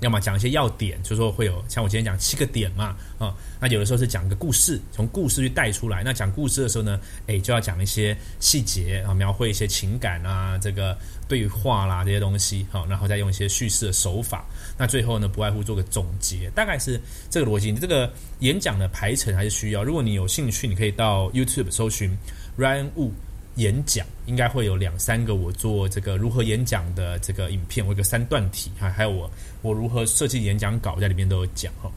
[0.00, 6.02] 要么讲一些要点，就是说会有像我今天讲七个点嘛，啊，那有的时候是讲个故事，从故事去带出来。
[6.04, 14.44] 那讲故事的时候呢，诶，就要讲一些细节啊，描绘一些情感啊，这个对话啦这些东西，好，然后再用一些叙事的手法。
[14.76, 17.72] 那最后呢，不外乎做个总结，大概是这个逻辑。
[17.72, 22.10] 你这个演讲的排程还是需要，如果你有兴趣，你可以到 YouTube 搜寻
[22.58, 23.10] Ryan Wu。
[23.56, 29.30] 演讲应该会有两三个我做这个如何演讲的这个影片，我有个三段体哈，还有我
[29.62, 31.90] 我如何设计演讲稿在里面都有讲哈。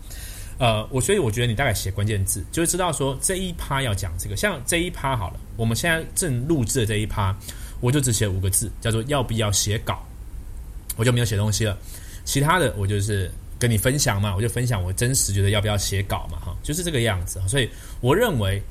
[0.59, 4.35] 呃，我所以我觉得你大概写关键字，就会知道说这一趴要讲这个。
[4.35, 7.35] 像这一趴好了，我们现在正录制的这一趴，
[7.79, 10.03] 我就只写五个字，叫做要不要写稿，
[10.95, 11.77] 我就没有写东西了。
[12.25, 17.39] 其他的我就是跟你分享嘛，我就分享我真实觉得要不要写稿嘛哈，就是这个样子。
[17.47, 17.69] 所以
[18.01, 18.61] 我认为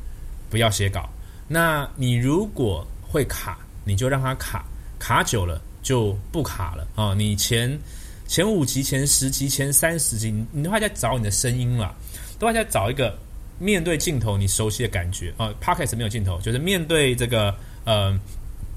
[0.50, 1.08] 不要写稿。
[1.48, 4.64] 那你如果会卡，你就让它卡，
[4.98, 7.14] 卡久了就不卡了啊！
[7.14, 7.78] 你前
[8.26, 11.94] 前五集、前十集、前三十集，你都还在找你的声音了，
[12.38, 13.16] 都还在找一个
[13.58, 17.54] 面对镜头你熟悉的感觉啊 p o c k e t 没有镜头，就是面对这个
[17.84, 18.18] 呃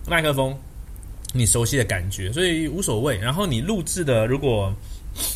[0.08, 0.55] 麦克风
[1.34, 3.17] 你熟悉的感觉，所以无所谓。
[3.17, 4.71] 然后你录制的如果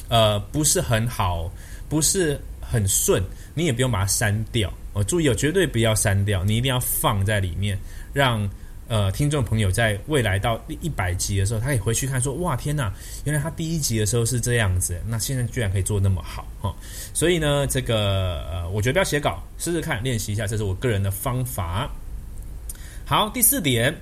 [0.08, 1.52] 呃不是很好，
[1.89, 3.22] 不是很顺，
[3.54, 4.72] 你也不用把它删掉。
[4.94, 7.78] 哦，注意哦，绝对不要删掉，你一定要放在里面，
[8.13, 8.48] 让
[8.88, 16.76] 呃听众朋友在未来到第一百集的时候，他也回去看，说哇天哪，原来他第一集的时候是这样子，那现在居然可以做那么好哈！
[17.13, 21.89] 所以呢，这个呃，我觉得不要写稿，试试看，练习一下，这是我个人的方法。
[23.06, 23.96] 好，第四点，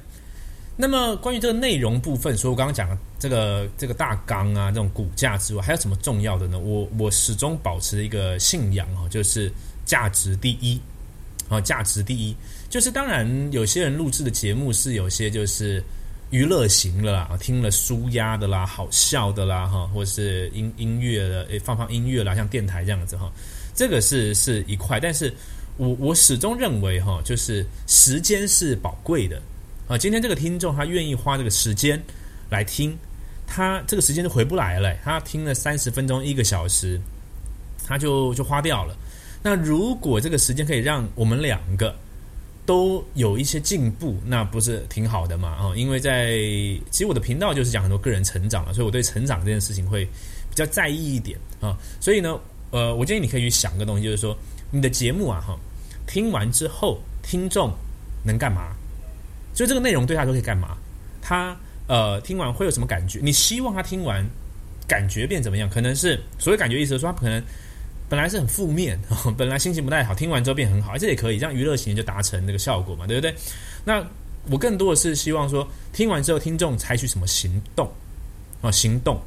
[0.81, 6.57] 那么关于这个内容部分，所以我刚刚讲的这个这个大纲啊，这种骨架之外，还有什么重要的呢？
[6.59, 9.51] 我我始终保持一个信仰哦，就是。
[9.83, 10.79] 价值第一，
[11.49, 12.33] 啊，价值第一，
[12.69, 15.83] 就是当然有些人录制的节目是有些就是
[16.29, 23.29] 娱乐型的啦，听了舒压的啦，好笑的啦，哈，或是音音乐的，诶，放放音乐啦，像电台这样子哈，
[23.75, 25.33] 这个是是一块，但是
[25.75, 29.41] 我我始终认为哈，就是时间是宝贵的
[29.91, 32.01] 啊，今天这个听众他愿意花这个时间
[32.49, 32.97] 来听，
[33.45, 36.97] 他这个时间就回不来了，他听了三十分钟一个小时，
[37.85, 38.95] 他就就花掉了。
[39.43, 41.93] 那如果这个时间可以让我们两个
[42.65, 45.49] 都有一些进步，那不是挺好的嘛？
[45.49, 46.37] 啊，因为在
[46.89, 51.77] 其实我的频道就是讲很多个人成长了，所以我对成长这件事情会比较在意一点啊。
[51.99, 54.33] 所以呢，呃，我建议你可以去想个东西，就是说
[54.71, 55.59] 你的节目啊，哈，
[56.07, 57.69] 听完之后，听众
[58.23, 58.73] 能干嘛？
[59.61, 60.75] 就这个内容对他都可以干嘛？
[61.21, 61.55] 他
[61.87, 63.19] 呃，听完会有什么感觉？
[63.21, 64.25] 你希望他听完
[64.87, 65.69] 感觉变怎么样？
[65.69, 67.41] 可能是所谓感觉意思说，他可能。
[68.09, 68.99] 本来是很负面，
[69.37, 73.33] 本来心情不太好，听完之后变很好，这也可以，这样娱乐型就达成那个效果嘛，对不对？
[73.85, 74.05] 那
[74.49, 77.89] 我更多的是希望说，听完之后听众采取什么行动
[78.61, 78.69] 啊？
[78.69, 79.17] 行动，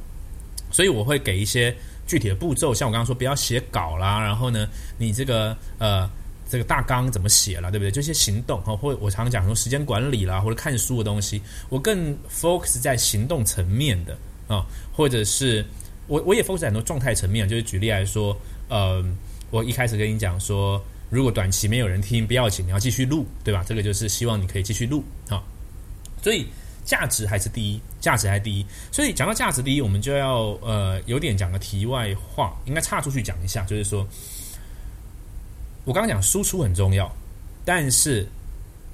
[0.69, 4.67] 所以我会给一些具体的步骤，像我刚刚说，不要写稿啦，然后呢，
[4.99, 6.07] 你这个呃
[6.49, 7.91] 这个大纲怎么写了，对不对？
[7.91, 15.65] 这些行动啊，或者我常常讲说时间管理啦，或者看书的东西，我更 focus 在行动层面的啊，或者是
[16.07, 18.35] 我我也 focus 在很多状态层面，就是举例来说。
[18.67, 19.05] 呃，
[19.51, 23.63] 我一开始跟你讲说，如果短期没有人听，不要紧，你要继续录，对吧？
[23.63, 25.43] 这个就是希望你可以继续录啊。
[26.19, 26.47] 所以
[26.83, 28.65] 价值还是第一，价值还是第一。
[28.91, 34.03] 所以讲到价值第一，我们就要呃有点讲个题外话，应该岔出去讲一下，就是说，
[35.85, 37.09] 我刚刚讲输出很重要，
[37.63, 38.27] 但是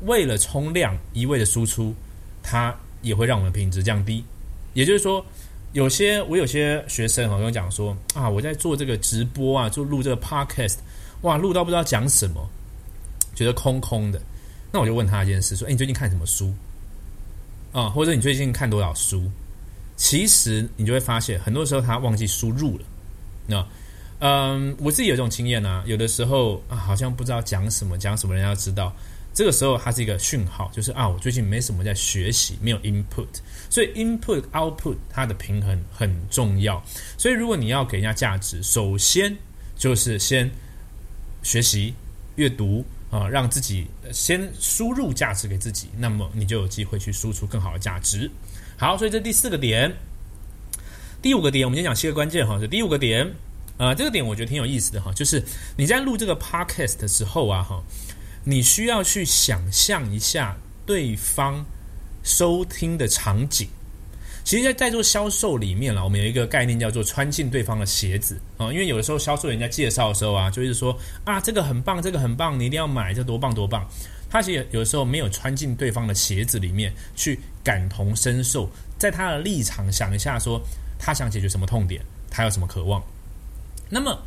[0.01, 1.93] 为了冲量一味的输出，
[2.43, 4.23] 它也会让我们品质降低。
[4.73, 5.25] 也就是说。
[5.73, 10.75] 有些我有些学生哈跟我讲说啊，我在做这个直播啊，就录这个 podcast，
[11.21, 12.45] 哇，录到不知道讲什么，
[13.33, 14.21] 觉得空空的。
[14.69, 16.53] 那我就问他一件事，说，哎，你最近看什么书
[17.71, 17.87] 啊？
[17.87, 19.31] 或者你最近看多少书？
[19.95, 22.83] 其实你就会发现，很多时候他忘记输入了。
[23.47, 23.65] 那
[24.21, 28.95] 嗯，我自己有这种经验啊，有的时候啊，好像不知道讲什么，讲什么人要知道。
[29.33, 33.25] 这个时候它是一个讯号，就是啊，我最近没什么在学习，没有 input，
[33.67, 36.79] 所以 input output 它的平衡很重要。
[37.17, 39.35] 所以如果你要给人家价值，首先
[39.75, 40.47] 就是先
[41.41, 41.91] 学习
[42.35, 48.29] 阅读啊，让自己先输入价值给自己，那么你就有机会去输出更好的价值。
[48.77, 49.91] 好，所以这第四个点，
[51.23, 53.27] 第五个点，我们先讲七个关键哈，是第五个点
[53.85, 55.43] 啊，这个点我觉得挺有意思的哈，就是
[55.75, 57.81] 你在录这个 podcast 的时候啊哈。
[58.43, 61.63] 你需要去想象一下对方
[62.23, 63.67] 收听的场景。
[64.43, 68.73] 其实，在在做销售里面了，我们有一个概念叫做穿进对方的鞋子啊。
[68.73, 73.87] 因为有的时候销售人家介绍的时候啊，就是说啊，这个很棒，这个很棒，你一定要买，这多棒多棒。
[74.27, 78.67] 他其实有的时候没有穿进对方的鞋子里面去感同身受，
[78.97, 80.59] 在他的立场想一下，说
[80.97, 83.03] 他想解决什么痛点，他有什么渴望。
[83.91, 84.19] 那么。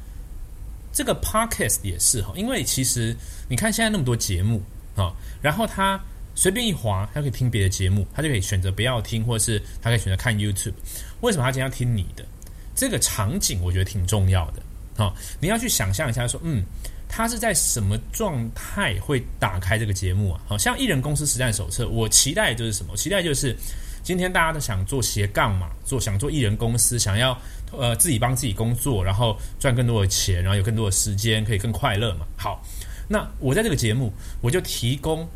[0.97, 3.17] 这个 podcast 也是哈，因为其实
[3.49, 4.63] 你看现在那么多节目
[4.95, 6.01] 啊，然后他
[6.37, 10.75] 随便一划，他可以听别的节目，他就可以选择不要听，或者是他可以选择看 YouTube。
[11.21, 12.25] 为什么他今天要听你的？
[12.77, 15.13] 这个场景我觉得挺重要的啊！
[15.41, 16.63] 你要去想象一下，说嗯，
[17.09, 20.41] 他是在什么状态会打开这个节目啊？
[20.47, 22.97] 好像艺人公司实战手册，我期待就是什么？
[22.97, 23.57] 期待就是
[24.05, 27.37] 今天大家都想做斜杠嘛，做想做艺人公司，想要。
[27.79, 32.27] 呃，自己帮自己工作，然后赚更多的钱，然后有更多的时间，可以更快乐嘛。
[32.37, 32.63] 好，
[33.09, 35.29] 那我在这个节目，我就提供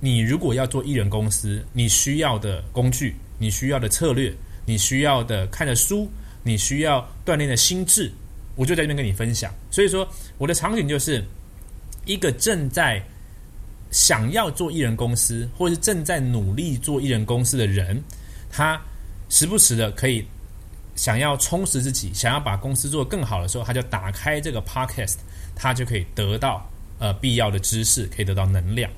[0.00, 4.32] 你，如果要做艺人公司，你需要的工具，你需要的策略，
[4.66, 6.10] 你需要的看的书，
[6.42, 8.10] 你需要锻炼的心智，
[8.56, 9.54] 我就在这边跟你分享。
[9.70, 11.24] 所以说，我的场景就是
[12.04, 13.02] 一个正在
[13.90, 18.02] 想要做艺人公司，或者是正在努力做艺人公司的人，
[18.50, 18.80] 他
[19.28, 20.24] 时不时的可以。
[20.94, 25.16] 想要充实自己，想要把公司做得更好的时候，他就打开这个 podcast，
[25.54, 28.90] 他就可以得到呃必要的知识，可以得到能量。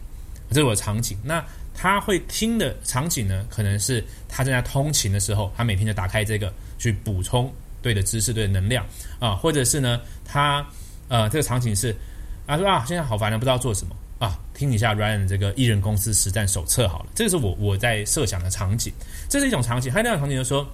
[0.50, 1.16] 这是我的场景。
[1.22, 8.84] 那他会听的场景呢，可能是他正在通勤的时候，他每天就打开这个去补充对的知识、对的能量
[9.18, 10.66] 啊，或者是呢，他
[11.08, 11.94] 呃这个场景是
[12.46, 17.06] 啊说啊现在好烦的，不知道做什么啊，听一下 Ryan 这个艺人公司实战手册好了。
[17.14, 18.92] 这是我我在设想的场景，
[19.28, 19.92] 这是一种场景。
[19.92, 20.68] 还有另一种场景就是说。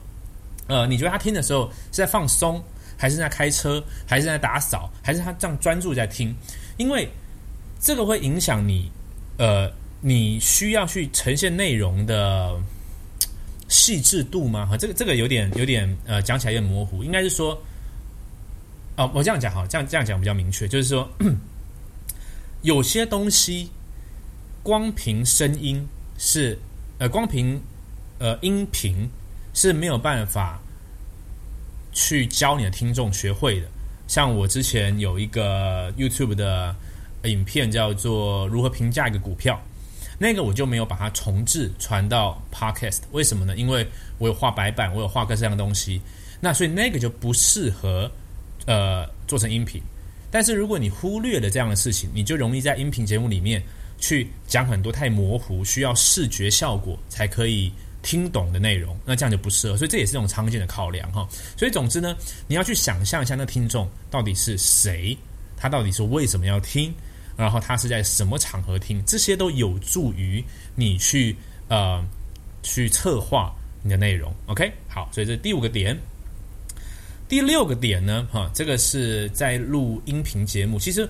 [0.71, 2.63] 呃，你觉得他听的时候是在放松，
[2.97, 6.33] 还是在开车，还是在打扫，还是他这样专注在听？
[6.77, 7.09] 因为
[7.81, 8.89] 这个会影响你，
[9.37, 9.69] 呃，
[10.01, 12.57] 你需要去呈现内容的
[13.69, 14.65] 细致度吗？
[14.65, 17.03] 哈，这个这个有点有点呃，讲起来有点模糊。
[17.03, 17.61] 应该是说，
[18.97, 21.11] 哦，我这样讲哈，这样这样讲比较明确，就是说，
[22.63, 23.69] 有些东西
[24.63, 25.85] 光凭声音
[26.17, 26.57] 是
[26.99, 27.61] 呃，光凭
[28.19, 29.09] 呃音频
[29.55, 30.61] 是没有办法
[31.93, 33.67] 去教你的听众学会的。
[34.07, 36.75] 像我之前有一个 YouTube 的
[37.25, 39.61] 影片叫做“如何评价一个股票”，
[40.19, 43.01] 那个我就没有把它重置传到 Podcast。
[43.13, 43.57] 为什么呢？
[43.57, 43.87] 因为
[44.19, 46.01] 我有画白板，我有画各式各样的东西，
[46.41, 48.11] 那所以那个就不适合
[48.67, 49.81] 呃做成音频。
[50.31, 53.63] 但是如果你忽略了这样的事情，你就容易在音频节目里面
[53.99, 59.77] 去讲很多太模糊、需要视觉效果才可以听懂的内容，那这样就不适合。
[59.77, 61.29] 所以这也是一种常见的考量哈。
[61.57, 65.17] 所以总之呢，你要去想象一下那听众到底是谁，
[65.57, 66.93] 他到底是为什么要听，
[67.37, 71.37] 然后他是在什么场合听，这些都有助于你去
[71.69, 72.05] 呃
[72.63, 74.35] 去策划你的内容。
[74.47, 75.97] OK，好，所以这是第五个点。
[77.29, 80.81] 第六个点呢，哈，这个是在录音频节目。
[80.81, 81.09] 其实，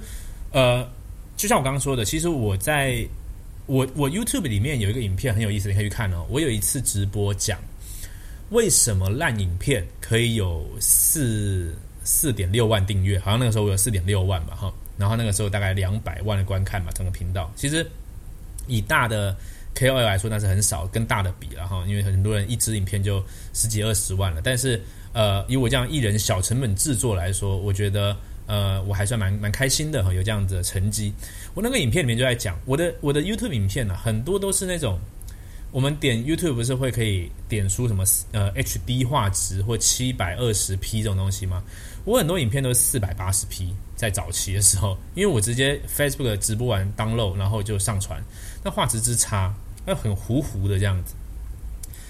[0.53, 0.87] 呃，
[1.35, 3.09] 就像我刚刚说的，其实我在
[3.71, 6.27] 我我 YouTube 里面有一个影片很有意思，你可以去看哦。
[6.29, 7.57] 我有一次直播讲
[8.51, 14.75] 为什么烂影片可以有四四点六万订阅，好像那个时候我有四点六万吧，哈。
[14.99, 17.49] 然后那个时候大概两百万的观看吧，整个频道。
[17.55, 17.87] 其实
[18.67, 19.37] 以大的
[19.77, 24.83] KOL 来说，那是很少，跟大的比了哈，因为很多人一支影片就十几二十万了，但是。
[25.13, 31.13] 呃，以我这样艺人小成本制作来说，我觉得呃我还算蛮蛮开心的哈，有这样子的成绩。
[31.55, 34.99] 我那个影片里面就在讲我的我的 YouTube 影片呢，很多都是那种
[35.73, 41.63] 我们点 YouTube 不是会可以点出什么呃 HD 画质或七百二十 P 这种东西吗？
[42.05, 48.21] 我很多影片都是四百八十 P，在早期的时候，因为我直接 Facebook 直播完 download，然后就上传，
[48.65, 51.15] 那画质之差，那很糊糊的这样子。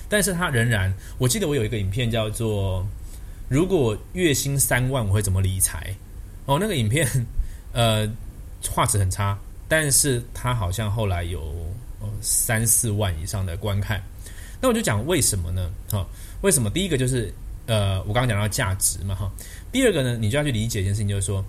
[0.08, 2.86] 但是它仍然，我记得我有一个影片叫做
[3.48, 5.94] “如果月薪三万我会怎么理财”，
[6.46, 7.06] 哦，那个影片
[7.72, 8.08] 呃
[8.68, 11.54] 画质很差，但是它好像后来有
[12.20, 14.02] 三四万以上的观看。
[14.60, 15.70] 那我就讲为什么呢？
[15.90, 16.06] 哈，
[16.42, 16.68] 为什么？
[16.68, 17.32] 第一个就是
[17.66, 19.30] 呃，我刚刚讲到价值嘛，哈。
[19.72, 21.44] 第二个呢，你就要去理解一件事情，就是说，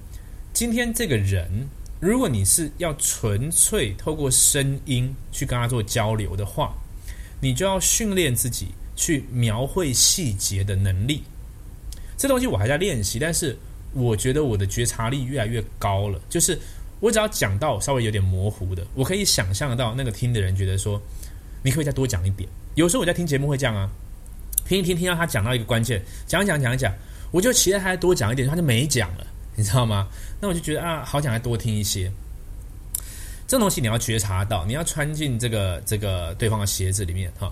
[0.53, 1.67] 今天这个人，
[1.99, 6.73] 如果你是要纯粹透过声音去跟他做交流的话。
[7.43, 11.23] 你就要训练自己去描绘细节的能力，
[12.15, 13.57] 这东西我还在练习，但是
[13.93, 16.21] 我觉得我的觉察力越来越高了。
[16.29, 16.55] 就是
[17.01, 21.01] 我只要讲到稍微有点模糊的，我可以想象到那个听的人觉得说，
[21.63, 22.47] 你可以再多讲一点。
[22.75, 23.89] 有时候我在听节目会这样啊，
[24.65, 26.93] 听一听听到他讲到一个关键，讲讲讲一讲，
[27.31, 30.07] 我就期待他多讲一点，他就没讲了，你知道吗？
[30.39, 32.09] 那我就觉得啊，好讲，再多听一些。
[33.47, 37.51] 这东西你要觉察到，你要穿进这个这个对方的鞋子里面哈，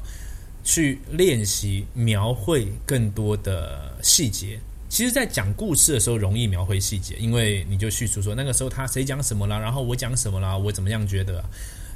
[0.63, 4.59] 去练习描绘更多的细节。
[4.89, 11.43] 其实，在讲故事的时候容易描绘细节，因为你就叙述说那个时候他谁讲什么啦，然后我讲什么啦，我怎么样觉得。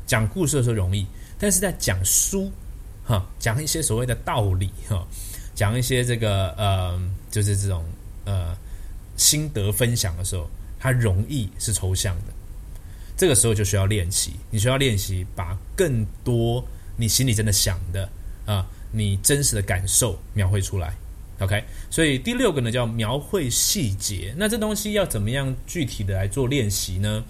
[0.05, 1.05] 讲故事的时候容易，
[1.39, 2.51] 但是在讲书
[3.03, 5.07] 哈，讲一些所谓的道理哈，
[5.55, 7.01] 讲一些这个呃，
[7.31, 7.83] 就是这种
[8.25, 8.55] 呃
[9.15, 12.33] 心得分享的时候，它容易是抽象的。
[13.15, 16.63] 这个时候就需要练习，你需要练习把更多
[16.97, 18.07] 你心里真的想的
[18.45, 20.93] 啊，你真实的感受描绘出来。
[21.43, 24.33] OK，所以第六个呢叫描绘细节。
[24.37, 27.23] 那这东西要怎么样具体的来做练习呢？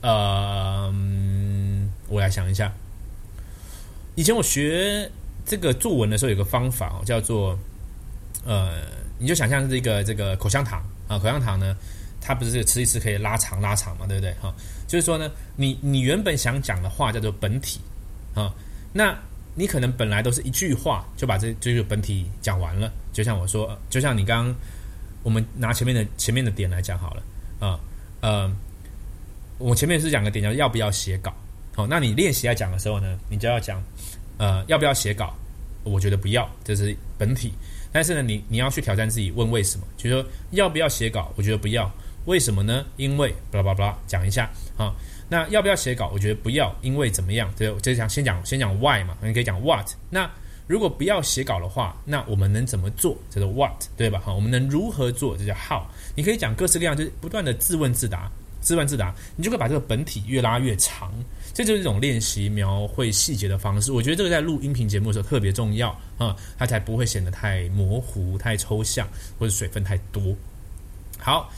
[0.00, 0.92] 呃，
[2.08, 2.72] 我来想一下。
[4.14, 5.10] 以前我学
[5.44, 7.58] 这个作文的时候，有个方法叫做
[8.44, 8.82] 呃，
[9.18, 11.76] 你就想象这个这个口香糖啊，口香糖呢。
[12.26, 14.32] 它不是吃一吃可以拉长拉长嘛，对不对？
[14.40, 14.50] 哈，
[14.88, 17.78] 就是说呢，你你原本想讲的话叫做本体
[18.34, 18.50] 啊，
[18.94, 19.14] 那
[19.54, 22.92] 你可能本来都是一句话就把这这个本体讲完了。
[23.12, 24.54] 就像我说，就像你刚刚
[25.22, 27.22] 我们拿前面的前面的点来讲好了
[27.60, 27.78] 啊，
[28.20, 28.52] 呃，
[29.58, 31.32] 我前面是讲个点叫要不要写稿，
[31.74, 33.80] 好，那你练习来讲的时候呢，你就要讲
[34.38, 35.32] 呃要不要写稿，
[35.84, 37.52] 我觉得不要，这是本体。
[37.92, 39.86] 但是呢，你你要去挑战自己，问为什么？
[39.96, 41.88] 就是说要不要写稿，我觉得不要。
[42.26, 42.84] 为什么呢？
[42.96, 44.92] 因为巴拉巴拉巴拉讲一下啊。
[45.28, 46.10] 那要不要写稿？
[46.12, 47.52] 我觉得不要，因为怎么样？
[47.56, 49.88] 对，就讲先讲先讲 why 嘛，你可以讲 what。
[50.10, 50.30] 那
[50.66, 53.16] 如果不要写稿的话，那我们能怎么做？
[53.30, 54.18] 叫做 what，对吧？
[54.18, 55.36] 哈，我们能如何做？
[55.36, 55.82] 这叫 how。
[56.14, 61.12] 你可以讲各式各样，就是不断的自问自答，自问自答，你就会把这个本体越拉越长。
[61.52, 63.92] 这就是一种练习描绘细节的方式。
[63.92, 69.08] 我觉得这个在录音频节目的时候特别重要啊，它才不会显得太模糊、太抽象
[69.38, 70.34] 或者水分太多。
[71.18, 71.50] 好。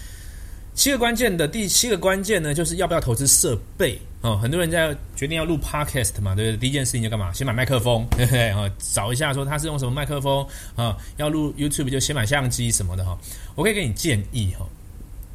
[0.76, 4.36] 七个关键的第七个关键呢，就是要不要投资设备啊？
[4.36, 6.56] 很多人在决定要录 podcast 嘛，对不对？
[6.58, 7.32] 第一件事情就干嘛？
[7.32, 8.50] 先买麦克风，对不对？
[8.50, 10.46] 啊，找一下说他是用什么麦克风
[10.76, 10.94] 啊？
[11.16, 13.18] 要录 YouTube 就先买相机什么的哈。
[13.54, 14.68] 我可以给你建议哈，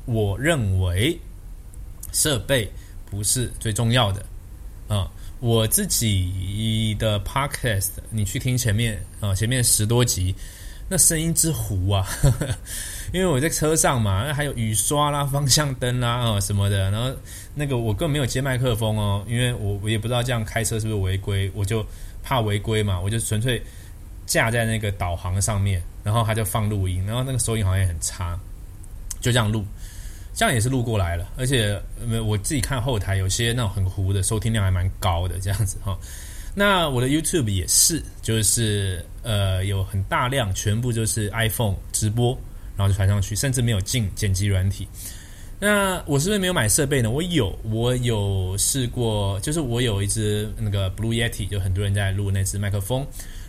[0.06, 1.20] 我认为
[2.14, 2.72] 设备
[3.10, 4.24] 不是最重要的。
[4.88, 10.36] 啊，我自己的 podcast，你去听前面啊，前面十多集，
[10.88, 12.08] 那声音之糊啊，
[13.12, 17.12] 因为我在车上嘛，那还有雨刷啦、方向灯啦啊什么的，然后
[17.54, 21.86] 那个我根本没有接麦克风哦，因为我我也不知道这样开车是不是违规，我就
[22.24, 23.62] 怕违规嘛，我就纯粹
[24.26, 28.40] 架在那个导航上面，然后他就放录音，然后那个收音好像也很差，
[29.20, 29.66] 就这样录。
[30.34, 31.78] 这样也是录过来了，而且
[32.26, 35.96] 我自己看后台有些那种很糊的收听量还蛮高的，这样子哈。
[36.56, 42.36] 那我的 YouTube 也是，就是呃有很大量，全部就是 iPhone 直播，
[42.82, 44.88] 然后就传上去，甚至没有进剪辑软体。
[45.60, 47.12] 那我是不是没有买设备呢？
[47.12, 53.06] 我有，我有试过，就是我有一只那个 Blue Yeti，就很多人在录那只麦克风。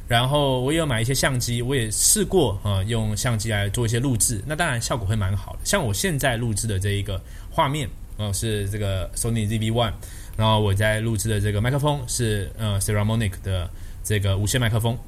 [0.07, 5.61] 然后我有买一些相机，我也试过啊，用相机来做一些录制，那当然效果会蛮好的。
[5.65, 7.19] 像我现在录制的这一个
[7.51, 9.95] 画面，哦，是这个 Sony ZV One，
[10.37, 13.71] 然后我在录制的这个麦克风是呃 Ceramonic 的
[14.05, 14.99] 这个无线麦克风。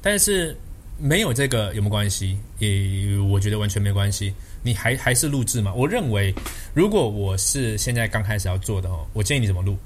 [0.00, 0.56] 但是
[0.98, 2.38] 没有这个有没有关系？
[2.58, 4.32] 也我觉得完全没关系。
[4.62, 5.72] 你还还是录制嘛？
[5.74, 6.34] 我认为，
[6.74, 9.76] 如果我是现在刚开始要做的哦，我建议你怎么录？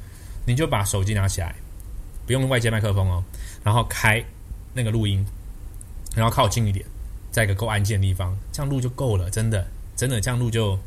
[0.47, 1.55] 你就把手机拿起来，
[2.27, 3.23] 不用外接麦克风哦。
[3.63, 4.25] 然后开
[4.73, 5.25] 那个录音，
[6.15, 6.85] 然后靠近一点，
[7.31, 9.29] 在一个够安静的地方，这样录就够了。
[9.31, 10.79] 真的，真的这样录就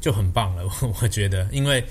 [0.00, 0.64] 就很棒了。
[1.02, 1.84] 我觉得，因为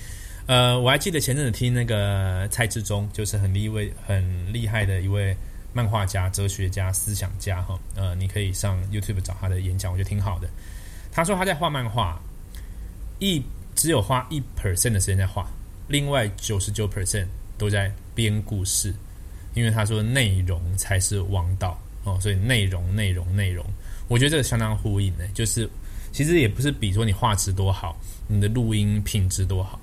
[0.46, 5.36] 呃，我还记得前阵子听那个蔡志忠，就是很厉位、很厉害的一位
[5.72, 7.78] 漫画家、哲学家、思想家哈。
[7.94, 10.48] 呃，你可以上 YouTube 找他的演讲，我觉得挺好的。
[11.10, 12.20] 他说他在画漫画，
[13.18, 13.42] 一
[13.74, 15.46] 只有花一 percent 的时间在画，
[15.88, 18.94] 另外九十九 percent 都在编故事。
[19.54, 23.62] 因为他说内容才是王道哦，所以内容、内容、内容，
[24.08, 25.24] 我觉得这个相当呼应呢。
[25.34, 25.68] 就是
[26.10, 27.94] 其实也不是比说你画质多好，
[28.26, 29.78] 你的录音品质多好，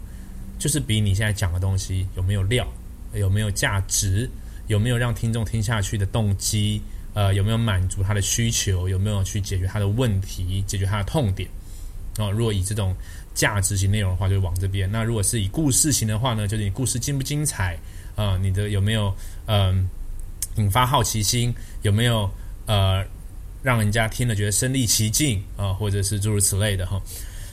[0.58, 2.68] 就是比你现在讲的东西有没有料，
[3.14, 4.28] 有没有价值，
[4.70, 6.80] 有没有让听众听下去的动机，
[7.16, 11.50] 呃，有没有满足他的需求，有没有去解决他的问题，解决他的痛点。
[12.20, 12.96] 哦，如果以这种
[13.34, 17.78] 价值型内容的话，就往这边；那如果是以故事型的话呢，就是你故事精不精彩。
[18.16, 19.16] 啊，你的有没有
[19.48, 19.90] 嗯
[20.58, 21.56] 引发好奇心？
[21.82, 22.30] 有没有
[22.66, 23.04] 呃
[23.64, 27.02] 让人家听了觉得身临其境啊，或者是诸如此类的哈？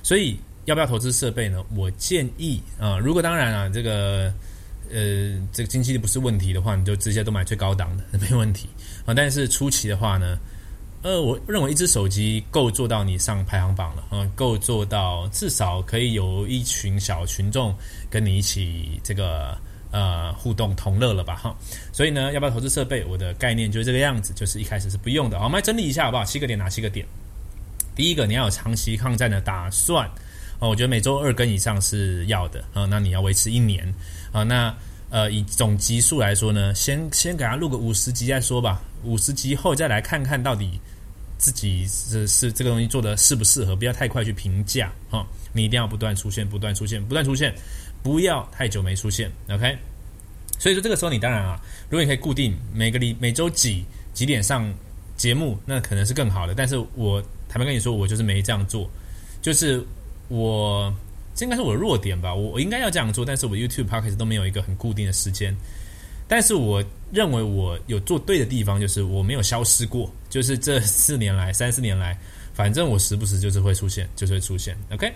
[0.02, 0.36] 所以
[0.66, 1.64] 要不要投资设备呢？
[1.74, 4.30] 我建议啊，如果当然啊，这个
[4.92, 8.68] 呃这个经济力不是问题的话，你就直接都买最高档的， 没问题
[9.04, 9.14] 啊。
[9.14, 10.38] 但是初期的话呢，
[11.02, 17.74] 呃，我认为一只手机够做到你上排行榜了啊，够做到至少可以有一群小群众
[18.10, 19.56] 跟你一起这个。
[19.92, 21.56] 呃，互动同乐了吧哈，
[21.90, 23.02] 所以呢，要不要投资设备？
[23.04, 25.38] 我的概念就是这个样子，就是一开始是不用的。
[25.38, 26.24] 好，我们来整理一下好不好？
[26.24, 27.06] 七个点哪七个点？
[27.94, 30.06] 第一个，你要有长期抗战的打算
[30.58, 30.68] 哦。
[30.68, 32.84] 我觉得每周二更以上是要的啊。
[32.84, 33.90] 那你要维持一年
[34.36, 34.42] 啊。
[34.42, 34.74] 那
[35.08, 38.82] 呃，以总集数来说呢，先先给他录个五十集再说吧。
[39.04, 40.80] 五十集后再来看看到底
[41.38, 45.24] 自己是是这个东西做的适不适合，不要太快去评价啊。
[45.52, 47.54] 你一定要不断出现，不断出现，不断出现。
[48.02, 49.76] 不要太久没出现，OK。
[50.58, 51.60] 所以说这个时候你当然啊，
[51.90, 53.84] 如果你可以固定每个礼每周几
[54.14, 54.72] 几点上
[55.16, 56.54] 节目，那可能是更好的。
[56.54, 58.88] 但是我坦白跟你说，我就是没这样做，
[59.42, 59.84] 就是
[60.28, 60.92] 我
[61.36, 62.34] 这应该是我的弱点吧。
[62.34, 65.54] 我我应该要这样做，但是我 YouTube podcast 都没有一个很固定的时间。
[66.26, 66.82] 但是我
[67.12, 70.10] 认为我有做对的地方，就是我没有消失过。
[70.28, 72.18] 就是这四年来、三四年来，
[72.52, 75.12] 反正我时不时就是会出现，就是会出现，OK。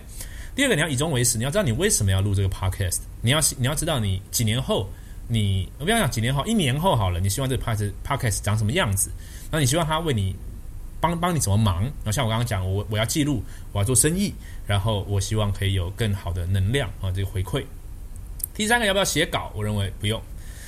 [0.55, 2.99] 第二个，你要以终为始，你要知道你为什么要录这个 podcast。
[3.21, 4.89] 你要你要知道你几年后，
[5.27, 9.09] 你我不要讲几年后，一年后好了，你希望这个 podcast podcast 长什么样子？
[9.51, 10.35] 那你希望他为你
[11.01, 11.83] 帮帮你怎么忙？
[11.83, 13.43] 然后像我刚刚讲，我我要记录，
[13.73, 14.33] 我要做生意，
[14.65, 17.65] 然后我希望可以有更好的能量啊，这个回馈。
[18.53, 19.51] 第三个，要不要写稿？
[19.55, 20.21] 我认为不用。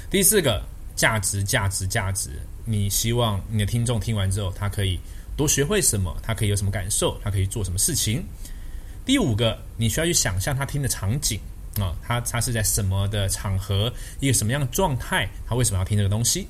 [0.09, 0.61] 第四个，
[0.95, 2.31] 价值价值价值，
[2.65, 4.99] 你希望你的听众听完之后，他可以
[5.38, 6.15] 多学会什么？
[6.23, 7.17] 他可以有什么感受？
[7.23, 8.23] 他可以做什么事情？
[9.05, 11.39] 第五个，你需要去想象他听的场景
[11.77, 16.47] 啊，他他是在什么的场合，一个什么样的状态，他为什么要听这个东西？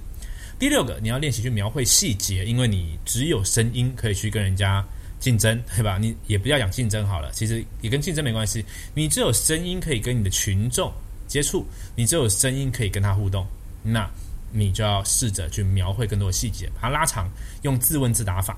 [0.63, 4.81] 第六个，你要练习去描绘细节，因为你只有声音可以去跟人家
[5.19, 5.97] 竞争，对吧？
[5.99, 8.63] 你也不要讲竞争好了，其实也跟竞争没关系，
[8.95, 10.89] 你只有声音可以跟你的群众
[11.27, 13.45] 接触，你只有声音可以跟他互动，
[13.83, 14.09] 那
[14.53, 17.29] 你就要试着去描绘更多的细节，把它拉长，
[17.63, 18.57] 用自问自答法。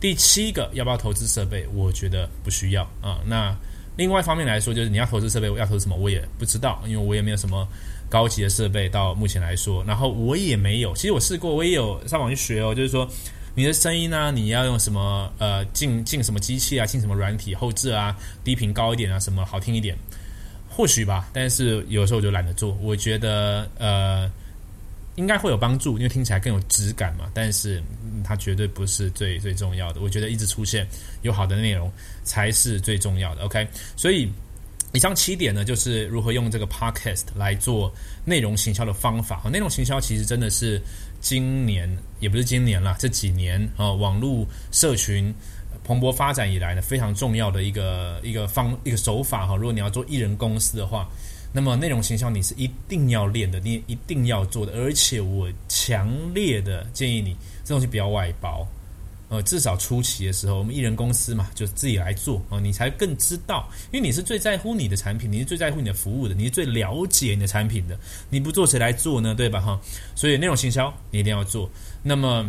[0.00, 1.66] 第七个要不要投资设备？
[1.74, 3.20] 我觉得不需要啊。
[3.26, 3.54] 那
[3.98, 5.96] 另外一方面来说，就是你要投资设备，要投资什么？
[5.96, 7.68] 我也不知道，因为我也没有什么
[8.08, 9.84] 高级的设备到目前来说。
[9.84, 12.74] 然后我也没有，其实我试过，我也有上网去学哦。
[12.74, 13.08] 就是说，
[13.54, 19.96] 你的声音呢，你要用什么呃进进什么机器啊，进什么软体后置啊，低频高一点啊，什么好听一点。
[20.68, 22.76] 或许吧，但是有时候我就懒得做。
[22.82, 24.30] 我觉得呃，
[25.14, 27.30] 应该会有帮助，因为听起来更有质感嘛。
[27.32, 27.82] 但是、
[28.22, 30.02] 它绝对不是最最重要的。
[30.02, 30.86] 我觉得一直出现
[31.22, 31.90] 有好的内容
[32.24, 33.44] 才是最重要的。
[33.44, 34.30] OK，所以
[34.96, 37.92] 以上七点呢，就是如何用这个 Podcast 来做
[38.24, 39.42] 内容行销的方法。
[39.52, 40.80] 内容行销其实真的是
[41.20, 41.86] 今年
[42.18, 45.30] 也不是今年啦，这几年啊、网络社群
[45.84, 49.54] 蓬勃发展以来呢，非常重要的一个一个方一个手法哈。
[49.54, 51.06] 如果你要做艺人公司的话，
[51.52, 57.36] 那么内容行销你是一定要练的，你一定要做的，而且我强烈的建议你，
[57.66, 58.66] 这东西不要外包。
[59.28, 67.98] 呃，至少初期的时候，我们艺人公司嘛，就自己来做啊、你才更知道，因为你是最在乎你的产品，你是最在乎你的服务的，你是最了解你的产品的，
[68.30, 69.34] 你不做谁来做呢？
[69.34, 69.60] 对吧？
[69.60, 69.80] 哈，
[70.14, 71.68] 所以内容行销你一定要做。
[72.02, 72.46] 那么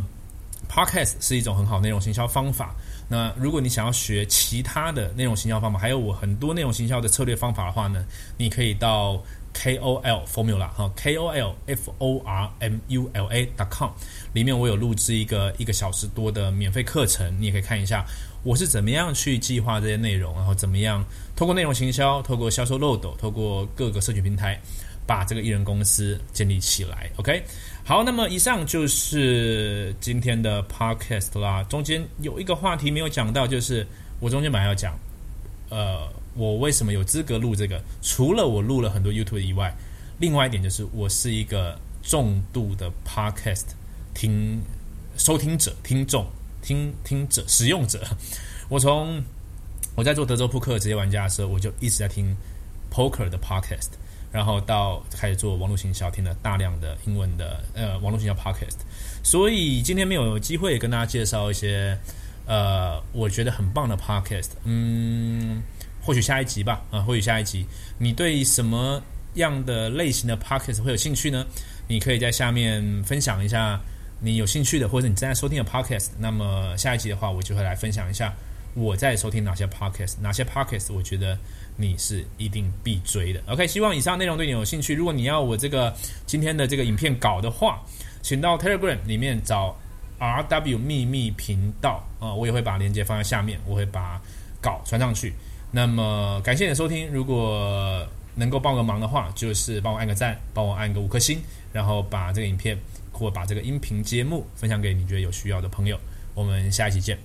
[0.69, 2.75] ，Podcast 是一种很好内容行销方法。
[3.09, 8.05] 那如果你想要学其他的内容行销方法，还有我很多内容行销的策略方法的话呢，
[8.37, 9.23] 你可以到
[9.57, 13.89] KOL Formula 哈，KOL F O R M U L A dot com
[14.31, 18.05] 里面我有录制一个一个小时多的免费课程，你也可以看一下
[18.43, 21.03] 我是怎么样去计划这些内容，然后怎么样
[21.35, 24.59] 透过内容行销，透过销售漏斗，透过各个社群平台，
[25.07, 27.09] 把这个艺人公司建立起来。
[27.15, 27.43] OK，
[27.83, 31.63] 好，那么以上就是今天的 Podcast 啦。
[31.63, 33.85] 中间有一个话题没有讲到，就是
[34.19, 34.97] 我中间本来要讲，
[35.69, 36.07] 呃，
[36.37, 37.81] 我为什么有资格录这个？
[38.01, 39.75] 除了我录了很多 YouTube 以外，
[40.19, 43.65] 另外一点就是我是一个重度的 Podcast
[44.13, 44.61] 听
[45.17, 46.27] 收听者、听众、
[46.61, 48.05] 听听者、使用者。
[48.69, 49.23] 我从
[49.95, 52.35] 我在做德州扑克职业玩家的时候，我就一直在听
[52.91, 53.89] Poker 的 Podcast，
[54.31, 58.77] 然后到开始做网络行销，听了大量的英文的呃网络行销 Podcast。
[59.23, 61.97] 所以今天没有机会跟大家介绍一些
[62.45, 65.61] 呃我觉得很棒的 Podcast，嗯，
[66.07, 67.65] 或许下一集吧，啊、或许下一集
[67.97, 69.03] 你对什么
[69.33, 71.45] 样的类型的 Podcast 会有兴趣呢？
[71.85, 73.77] 你可以在下面分享一下
[74.21, 76.07] 你有兴趣的，或者你正在收听的 Podcast。
[76.17, 78.33] 那么下一集的话，我就会来分享一下
[78.73, 81.37] 我在收听哪些 Podcast，哪些 Podcast 我觉得
[81.75, 83.43] 你是一定必追的。
[83.47, 84.95] OK，希望以上内容对你有兴趣。
[84.95, 85.93] 如果你要我这个
[86.25, 87.81] 今天的这个影片稿的话，
[88.21, 89.77] 请到 Telegram 里面找
[90.21, 94.21] RW 秘密频道啊、我也会把链接放在下面，我会把
[94.61, 95.33] 稿传上去。
[95.71, 98.05] 那么感谢你的收听，如果
[98.35, 101.39] 能够帮个忙的话，就是帮我按个赞，帮我按个五颗星，
[101.73, 102.77] 然后把这个影片
[103.11, 105.99] 或把这个音频节目分享给你觉得有需要的朋友。
[106.33, 107.17] 我们下一期见，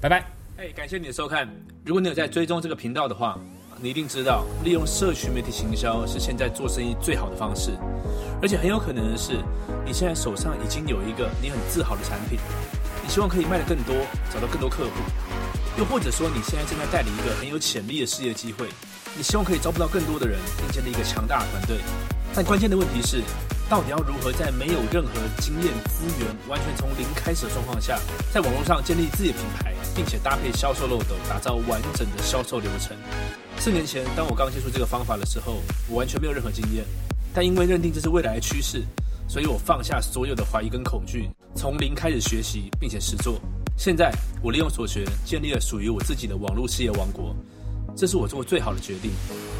[0.00, 0.24] 拜拜。
[0.56, 1.48] 哎，感谢你的收看。
[1.84, 3.38] 如果你有在追踪这个频道的话，
[3.82, 7.72] 你一定知道，利用社群媒体行销是现在做生意最好的方式。
[8.40, 9.38] 而且很有可能的是，
[9.84, 12.38] 你现在手上已经有一个你很自豪的产品，
[13.02, 13.94] 你希望可以卖得更多，
[14.32, 14.90] 找到更多客户。
[15.76, 18.68] 又或者说，你现在正在带领一个很有潜力的事业机会，
[19.16, 21.78] 你希望可以招募到更多的人，并建立一个强大的团队。
[22.32, 23.22] 但关键的问题是，
[23.68, 25.10] 到底要如何在没有任何
[25.40, 27.98] 经验资源、完全从零开始的状况下，
[28.32, 32.96] 在网络上建立自己的品牌，并且搭配销售漏斗，打造完整的销售流程？
[33.58, 36.84] 四年前，当我刚接触这个方法的时候，我完全没有任何经验，
[37.34, 38.84] 但因为认定这是未来的趋势，
[39.28, 43.40] 所以我放下所有的怀疑跟恐惧，从零开始学习，并且实做。
[43.76, 47.34] 现在，我利用所学，建立了属于我自己的网络事业王国。
[47.96, 49.10] 这是我做过最好的决定。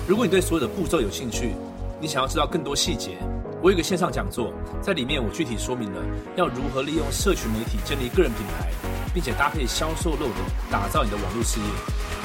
[0.07, 1.53] 如果你对所有的步骤有兴趣，
[2.01, 3.17] 你想要知道更多细节，
[3.63, 6.03] 我有一个线上讲座，在里面我具体说明了
[6.37, 8.71] 要如何利用社群媒体建立个人品牌，
[9.15, 10.37] 并且搭配销售漏斗，
[10.71, 11.67] 打造你的网络事业。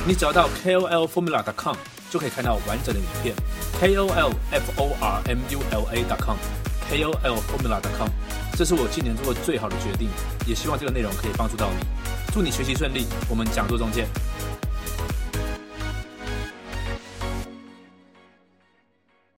[0.07, 1.75] 你只要到 KOLFormula.com
[2.09, 3.33] 就可以看到完整的影片。
[3.81, 8.09] KOLFormula.com KOLFormula.com，
[8.57, 10.09] 这是我今年做过最好的决定，
[10.47, 11.85] 也希望这个内容可以帮助到你。
[12.33, 14.07] 祝你学习顺利，我们讲座中见。